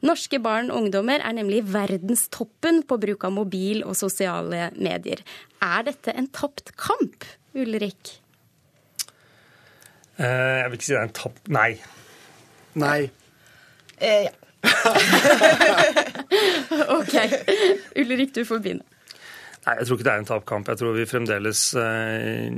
Norske 0.06 0.40
barn 0.42 0.72
og 0.72 0.86
ungdommer 0.86 1.20
er 1.20 1.36
nemlig 1.36 1.66
verdenstoppen 1.68 2.80
på 2.88 3.00
bruk 3.02 3.28
av 3.28 3.36
mobil 3.36 3.84
og 3.84 3.98
sosiale 3.98 4.70
medier. 4.80 5.20
Er 5.62 5.82
dette 5.88 6.10
en 6.16 6.28
tapt 6.32 6.72
kamp, 6.80 7.24
Ulrik? 7.54 8.16
Eh, 10.20 10.26
Jeg 10.26 10.70
vil 10.70 10.78
ikke 10.78 10.86
si 10.88 10.92
det 10.94 11.00
er 11.00 11.08
en 11.08 11.16
tapt 11.16 11.48
Nei. 11.52 11.70
Nei. 12.80 13.00
Eh, 14.00 14.24
ja. 14.28 14.32
OK. 17.00 17.14
Ulrik, 18.00 18.32
du 18.36 18.42
får 18.48 18.58
begynne. 18.64 18.84
Nei, 19.66 19.74
Jeg 19.78 19.86
tror 19.86 19.96
ikke 19.98 20.06
det 20.08 20.12
er 20.12 20.20
en 20.22 20.28
tapkamp. 20.28 20.68
Jeg 20.72 20.78
tror 20.80 20.92
vi 20.96 21.06
fremdeles 21.08 21.62
eh, 21.76 22.48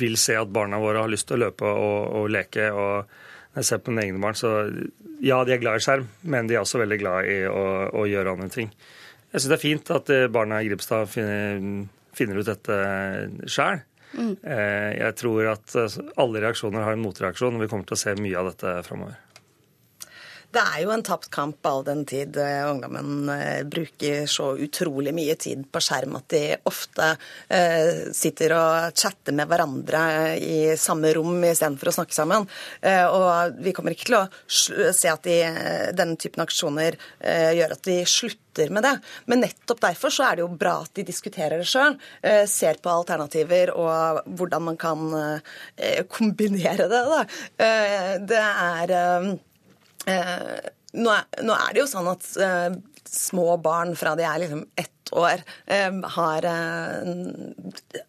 vil 0.00 0.16
se 0.20 0.34
at 0.40 0.52
barna 0.52 0.78
våre 0.80 1.02
har 1.04 1.10
lyst 1.12 1.28
til 1.28 1.36
å 1.36 1.42
løpe 1.46 1.68
og, 1.68 2.00
og 2.22 2.26
leke. 2.32 2.70
og 2.72 2.96
når 3.52 3.58
jeg 3.64 3.68
ser 3.70 3.80
på 3.84 3.90
mine 3.92 4.04
egne 4.04 4.20
barn, 4.20 4.36
så 4.36 4.48
ja, 5.24 5.38
de 5.48 5.52
er 5.54 5.60
glad 5.62 5.76
i 5.80 5.84
skjerm, 5.84 6.06
men 6.28 6.48
de 6.48 6.54
er 6.56 6.60
også 6.64 6.80
veldig 6.82 6.98
glad 7.00 7.18
i 7.32 7.38
å, 7.48 7.62
å 7.88 8.02
gjøre 8.08 8.32
andre 8.36 8.50
ting. 8.52 8.68
Jeg 9.32 9.40
syns 9.40 9.50
det 9.52 9.56
er 9.56 9.62
fint 9.64 9.86
at 9.96 10.06
eh, 10.12 10.26
barna 10.32 10.60
i 10.60 10.68
Gripstad 10.68 11.08
finner, 11.12 11.60
finner 12.16 12.40
ut 12.40 12.48
dette 12.48 12.80
sjøl. 13.50 13.82
Mm. 14.16 14.32
Jeg 14.40 15.14
tror 15.18 15.52
at 15.52 15.74
eh, 15.76 15.96
alle 16.22 16.40
reaksjoner 16.44 16.86
har 16.86 16.96
en 16.96 17.02
motreaksjon, 17.04 17.58
og 17.58 17.64
vi 17.64 17.70
kommer 17.70 17.88
til 17.88 17.98
å 17.98 18.00
se 18.00 18.14
mye 18.18 18.38
av 18.40 18.52
dette 18.52 18.78
framover. 18.86 19.18
Det 20.56 20.62
er 20.64 20.84
jo 20.86 20.92
en 20.94 21.02
tapt 21.04 21.28
kamp 21.32 21.66
all 21.68 21.82
den 21.84 22.06
tid 22.08 22.36
eh, 22.40 22.62
ungdommen 22.64 23.28
eh, 23.28 23.60
bruker 23.68 24.24
så 24.30 24.54
utrolig 24.56 25.12
mye 25.12 25.34
tid 25.36 25.66
på 25.68 25.82
skjerm 25.84 26.16
at 26.16 26.30
de 26.32 26.40
ofte 26.70 27.10
eh, 27.52 28.06
sitter 28.16 28.54
og 28.56 28.96
chatter 28.96 29.36
med 29.36 29.50
hverandre 29.50 30.00
i 30.40 30.60
samme 30.80 31.10
rom 31.12 31.44
istedenfor 31.44 31.90
å 31.90 31.94
snakke 31.98 32.16
sammen. 32.16 32.46
Og 32.86 33.58
vi 33.60 33.72
kommer 33.76 33.92
ikke 33.92 34.06
til 34.08 34.16
å 34.16 34.92
se 34.96 35.10
at 35.10 35.26
de, 35.26 35.36
denne 35.96 36.16
typen 36.20 36.44
aksjoner 36.44 36.96
gjør 37.56 37.74
at 37.74 37.82
de 37.88 37.96
slutter 38.08 38.72
med 38.72 38.86
det. 38.86 38.92
Men 39.30 39.42
nettopp 39.44 39.82
derfor 39.82 40.14
så 40.14 40.28
er 40.28 40.38
det 40.38 40.44
jo 40.44 40.50
bra 40.60 40.76
at 40.84 40.92
de 40.96 41.04
diskuterer 41.08 41.60
det 41.60 41.68
sjøl, 41.68 41.98
ser 42.48 42.80
på 42.82 42.92
alternativer 42.92 43.74
og 43.74 44.22
hvordan 44.38 44.68
man 44.70 44.78
kan 44.80 45.04
kombinere 46.12 46.88
det. 46.92 47.02
Da. 47.12 47.20
Det 48.30 48.44
er 48.44 48.96
nå, 50.06 51.10
er, 51.12 51.24
nå 51.42 51.56
er 51.56 51.72
det 51.74 51.82
jo 51.82 51.88
sånn 51.90 52.10
at 52.10 52.28
eh, 52.42 52.68
små 53.10 53.56
barn 53.62 53.94
fra 53.98 54.14
de 54.18 54.26
er 54.26 54.42
liksom 54.42 54.64
ett 54.78 54.92
år, 55.12 55.42
eh, 55.66 55.92
har 56.02 56.44
eh, 56.44 57.00
en 57.00 57.56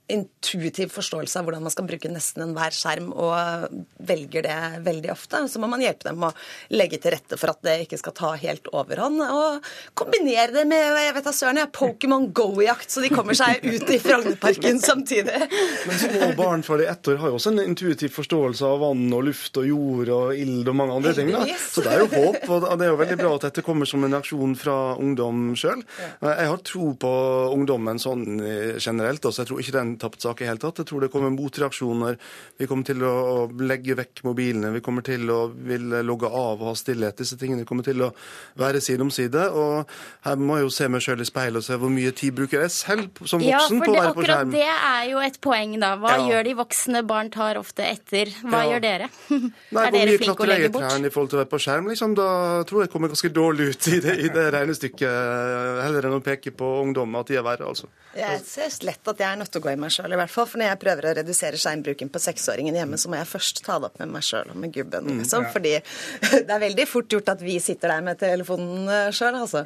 intuitiv 0.07 0.89
forståelse 0.95 1.39
av 1.39 1.45
hvordan 1.45 1.65
man 1.65 1.73
skal 1.73 1.85
bruke 1.87 2.09
nesten 2.11 2.43
enhver 2.45 2.73
skjerm, 2.73 3.11
og 3.13 3.83
velger 4.07 4.45
det 4.47 4.57
veldig 4.85 5.11
ofte. 5.13 5.43
Så 5.51 5.61
må 5.61 5.69
man 5.69 5.83
hjelpe 5.83 6.09
dem 6.09 6.23
å 6.23 6.31
legge 6.73 6.99
til 7.01 7.13
rette 7.13 7.37
for 7.39 7.53
at 7.53 7.61
det 7.65 7.75
ikke 7.85 7.99
skal 8.01 8.15
ta 8.17 8.31
helt 8.39 8.69
overhånd. 8.71 9.21
Og 9.21 9.67
kombinere 9.97 10.55
det 10.55 10.65
med 10.69 10.97
jeg 10.97 11.15
vet 11.17 11.27
da 11.27 11.33
søren, 11.35 11.61
jeg, 11.61 11.71
Pokémon 11.75 12.29
Go-jakt, 12.35 12.89
så 12.91 13.03
de 13.03 13.11
kommer 13.13 13.37
seg 13.37 13.63
ut 13.67 13.89
i 13.93 13.99
Frognerparken 14.01 14.81
samtidig. 14.81 15.43
Men 15.87 16.01
små 16.01 16.31
barn 16.39 16.65
fra 16.65 16.79
de 16.81 16.87
ett 16.89 17.11
år 17.11 17.21
har 17.21 17.33
jo 17.33 17.39
også 17.39 17.53
en 17.53 17.63
intuitiv 17.67 18.15
forståelse 18.15 18.65
av 18.65 18.81
vann 18.81 19.05
og 19.13 19.27
luft 19.27 19.59
og 19.59 19.67
jord 19.67 20.11
og 20.13 20.39
ild 20.39 20.67
og 20.67 20.79
mange 20.79 20.97
andre 20.97 21.13
ting. 21.17 21.31
da. 21.35 21.43
Så 21.61 21.83
det 21.85 21.93
er 21.93 22.03
jo 22.03 22.09
håp, 22.15 22.41
og 22.49 22.67
det 22.79 22.87
er 22.87 22.93
jo 22.93 22.99
veldig 23.03 23.19
bra 23.19 23.35
at 23.37 23.47
dette 23.49 23.65
kommer 23.65 23.89
som 23.89 24.05
en 24.05 24.17
reaksjon 24.17 24.55
fra 24.59 24.77
ungdom 24.97 25.51
sjøl. 25.59 25.83
Jeg 26.23 26.49
har 26.51 26.63
tro 26.65 26.86
på 26.95 27.09
ungdommen 27.53 27.99
sånn 27.99 28.39
eh, 28.39 28.77
generelt, 28.79 29.25
Altså, 29.27 29.41
jeg 29.43 29.47
tror 29.49 29.59
ikke 29.59 29.71
det 29.71 29.79
er 29.81 29.85
en 29.87 29.97
tapt 29.97 30.21
sak 30.21 30.41
i 30.41 30.45
hele 30.47 30.57
tatt. 30.61 30.77
Jeg 30.77 30.87
tror 30.87 31.01
det 31.01 31.11
kommer 31.11 31.29
motreaksjoner. 31.35 32.17
Vi 32.57 32.67
kommer 32.67 32.83
til 32.87 33.01
å 33.03 33.47
legge 33.59 33.95
vekk 33.97 34.23
mobilene, 34.23 34.71
vi 34.71 34.79
kommer 34.81 35.01
til 35.03 35.27
å 35.29 35.51
vil 35.51 35.89
logge 36.05 36.27
av 36.31 36.61
og 36.61 36.67
ha 36.69 36.73
stillhet. 36.77 37.17
Disse 37.17 37.37
tingene 37.37 37.65
kommer 37.65 37.83
til 37.83 38.01
å 38.01 38.11
være 38.55 38.79
side 38.81 39.01
om 39.01 39.11
side. 39.11 39.47
Og 39.51 39.85
her 40.23 40.35
må 40.37 40.57
jeg 40.57 40.63
jo 40.67 40.69
se 40.69 40.87
meg 40.87 41.01
sjøl 41.01 41.21
i 41.21 41.25
speilet 41.27 41.57
og 41.57 41.63
se 41.67 41.75
hvor 41.75 41.89
mye 41.91 42.11
tid 42.11 42.33
bruker 42.37 42.61
jeg 42.61 42.71
selv 42.71 43.21
som 43.27 43.41
voksen 43.41 43.81
på 43.83 43.91
å 43.91 43.97
være 43.97 44.13
på 44.13 44.23
skjerm. 44.27 44.53
Ja, 44.53 44.53
for 44.53 44.53
akkurat 44.53 44.53
det 44.53 44.67
er 44.93 45.11
jo 45.11 45.19
et 45.19 45.41
poeng, 45.41 45.79
da. 45.79 45.95
Hva 45.97 46.15
Ja. 46.17 46.27
gjør 46.29 46.43
de 46.43 46.53
voksne? 46.55 47.03
Barn 47.07 47.29
tar 47.29 47.55
ofte 47.57 47.83
etter. 47.83 48.25
Hva 48.43 48.63
Ja. 48.63 48.71
gjør 48.77 48.81
dere? 48.81 49.09
Nei, 49.29 49.41
er 49.87 49.91
dere 49.91 50.05
mye 50.07 50.17
flinke 50.17 50.43
å 50.43 50.47
legge 50.47 50.69
bort? 50.71 50.83
klatretrærne 50.83 51.05
i 51.05 51.09
forhold 51.09 51.29
til 51.29 51.37
å 51.37 51.41
være 51.43 51.51
på 51.51 51.59
skjerm, 51.65 51.87
liksom, 51.91 52.15
da 52.15 52.63
tror 52.63 52.81
jeg 52.85 52.91
kommer 52.91 53.07
ganske 53.09 53.29
dårlig 53.33 53.69
ut 53.73 53.87
i 53.87 53.99
det, 53.99 54.17
i 54.19 54.29
det 54.29 54.45
regnestykket, 54.53 55.81
heller 55.83 56.07
enn 56.07 56.17
å 56.19 56.23
peke 56.23 56.51
på 56.55 56.76
ungdom 56.83 57.15
at 57.19 57.29
de 57.31 57.37
er 57.39 57.45
verre, 57.45 57.67
altså. 57.67 57.89
Jeg 58.17 58.41
ser 58.47 58.73
lett 58.87 59.11
at 59.11 59.19
jeg 59.21 59.27
er 59.27 59.37
nødt 59.37 59.51
til 59.53 59.61
å 59.61 59.65
gå 59.67 59.71
i 59.73 59.79
meg 59.79 59.93
sjøl, 59.93 60.13
i 60.13 60.17
hvert 60.17 60.33
fall. 60.33 60.47
For 60.49 60.61
når 60.61 60.71
jeg 60.71 60.79
prøver 60.81 61.07
å 61.09 61.13
redusere 61.19 61.59
skjermbruken 61.61 62.09
på 62.13 62.21
seksåringen 62.23 62.77
hjemme, 62.79 62.97
så 62.97 63.11
må 63.11 63.19
jeg 63.19 63.29
først 63.29 63.61
ta 63.65 63.77
det 63.77 63.91
opp 63.91 64.01
med 64.01 64.13
meg 64.15 64.25
sjøl 64.25 64.53
og 64.53 64.57
med 64.63 64.73
gubben. 64.73 65.09
Mm, 65.11 65.21
liksom. 65.21 65.45
ja. 65.45 65.53
Fordi 65.53 65.75
det 66.47 66.55
er 66.57 66.63
veldig 66.65 66.87
fort 66.89 67.13
gjort 67.13 67.33
at 67.35 67.43
vi 67.45 67.59
sitter 67.63 67.93
der 67.93 68.07
med 68.07 68.21
telefonen 68.21 68.89
sjøl, 69.13 69.37
altså. 69.43 69.63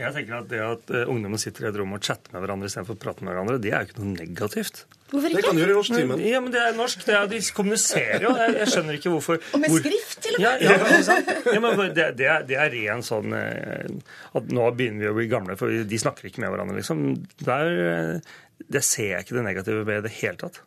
Jeg 0.00 0.16
tenker 0.16 0.38
at 0.40 0.48
Det 0.50 0.62
at 0.64 0.94
eh, 0.94 1.10
ungdommen 1.10 1.40
sitter 1.40 1.66
i 1.66 1.70
et 1.72 1.80
rom 1.80 1.96
og 1.96 2.04
chatter 2.04 2.34
med 2.34 2.44
hverandre 2.44 2.70
istedenfor 2.70 2.98
å 2.98 3.02
prate 3.02 3.26
med 3.26 3.34
hverandre, 3.34 3.58
det 3.62 3.74
er 3.74 3.84
jo 3.84 3.90
ikke 3.90 4.04
noe 4.04 4.16
negativt. 4.18 4.84
Hvorfor 5.10 5.32
Det 5.34 5.42
kan 5.44 5.56
du 5.56 5.60
gjøre 5.64 5.72
i 5.72 5.78
norsktimen. 5.80 6.20
Ja, 6.22 6.40
men 6.40 6.52
det 6.54 6.60
er 6.62 6.76
norsk. 6.78 7.00
Det 7.06 7.14
er, 7.18 7.26
de 7.32 7.40
kommuniserer 7.56 8.22
jo. 8.22 8.30
Jeg, 8.38 8.54
jeg 8.60 8.68
skjønner 8.70 8.98
ikke 9.00 9.10
hvorfor 9.16 9.40
Og 9.42 9.60
med 9.64 9.72
hvor- 9.72 9.82
skrift, 9.82 10.20
til 10.22 10.36
og 10.36 10.40
med. 10.44 10.62
ja, 10.62 10.70
ja, 10.70 11.54
ja, 11.56 11.60
men 11.64 11.80
det, 11.96 12.06
det, 12.20 12.28
er, 12.30 12.44
det 12.46 12.58
er 12.62 12.70
ren 12.76 13.02
sånn 13.02 13.34
eh, 13.34 13.90
at 14.38 14.52
nå 14.54 14.70
begynner 14.78 15.02
vi 15.08 15.10
å 15.10 15.16
bli 15.18 15.26
gamle, 15.32 15.56
for 15.58 15.66
de 15.70 15.98
snakker 15.98 16.30
ikke 16.30 16.44
med 16.44 16.54
hverandre, 16.54 16.78
liksom. 16.78 17.02
Der, 17.42 17.72
eh, 17.90 18.34
det 18.70 18.84
ser 18.86 19.16
jeg 19.16 19.26
ikke 19.26 19.40
det 19.40 19.46
negative 19.50 19.82
ved 19.88 20.04
i 20.04 20.06
det 20.08 20.14
hele 20.20 20.38
tatt. 20.46 20.62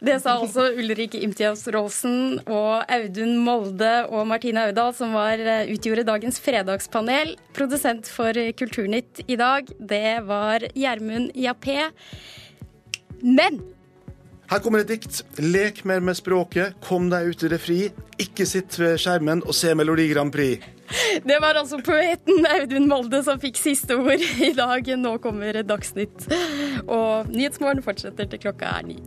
Det 0.00 0.14
sa 0.24 0.38
altså 0.40 0.70
Ulrik 0.80 1.12
Imtias 1.20 1.66
Rolsen 1.68 2.38
og 2.48 2.86
Audun 2.88 3.34
Molde 3.44 3.90
og 4.08 4.22
Martine 4.30 4.62
Audal, 4.70 4.94
som 4.96 5.12
var, 5.12 5.36
eh, 5.36 5.68
utgjorde 5.74 6.06
dagens 6.08 6.40
fredagspanel. 6.40 7.34
Produsent 7.52 8.08
for 8.08 8.32
Kulturnytt 8.56 9.20
i 9.28 9.36
dag, 9.36 9.68
det 9.76 10.24
var 10.24 10.64
Gjermund 10.72 11.34
Jappé. 11.36 11.90
Men 13.22 13.60
Her 14.50 14.58
kommer 14.58 14.82
et 14.82 14.90
dikt. 14.90 15.20
Lek 15.38 15.84
mer 15.86 16.02
med 16.02 16.18
språket, 16.18 16.74
kom 16.82 17.06
deg 17.12 17.30
ut 17.30 17.44
i 17.46 17.50
det 17.52 17.60
fri. 17.62 17.78
Ikke 18.18 18.46
sitt 18.48 18.74
ved 18.80 18.98
skjermen 18.98 19.44
og 19.46 19.54
se 19.54 19.70
Melodi 19.78 20.08
Grand 20.10 20.32
Prix. 20.34 20.64
det 21.28 21.38
var 21.38 21.54
altså 21.60 21.78
poeten 21.86 22.46
Audun 22.50 22.88
Molde 22.90 23.22
som 23.22 23.38
fikk 23.38 23.60
siste 23.60 23.94
ord 23.94 24.26
i 24.42 24.50
dag. 24.58 24.90
Nå 24.98 25.16
kommer 25.22 25.62
Dagsnytt. 25.62 26.26
Og 26.88 27.30
Nyhetsmorgen 27.30 27.86
fortsetter 27.86 28.26
til 28.30 28.42
klokka 28.48 28.74
er 28.80 28.90
ni. 28.90 29.00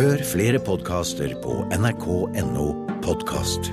Hør 0.00 0.22
flere 0.24 0.60
podkaster 0.64 1.34
på 1.42 1.60
nrk.no 1.76 2.68
podkast. 3.04 3.72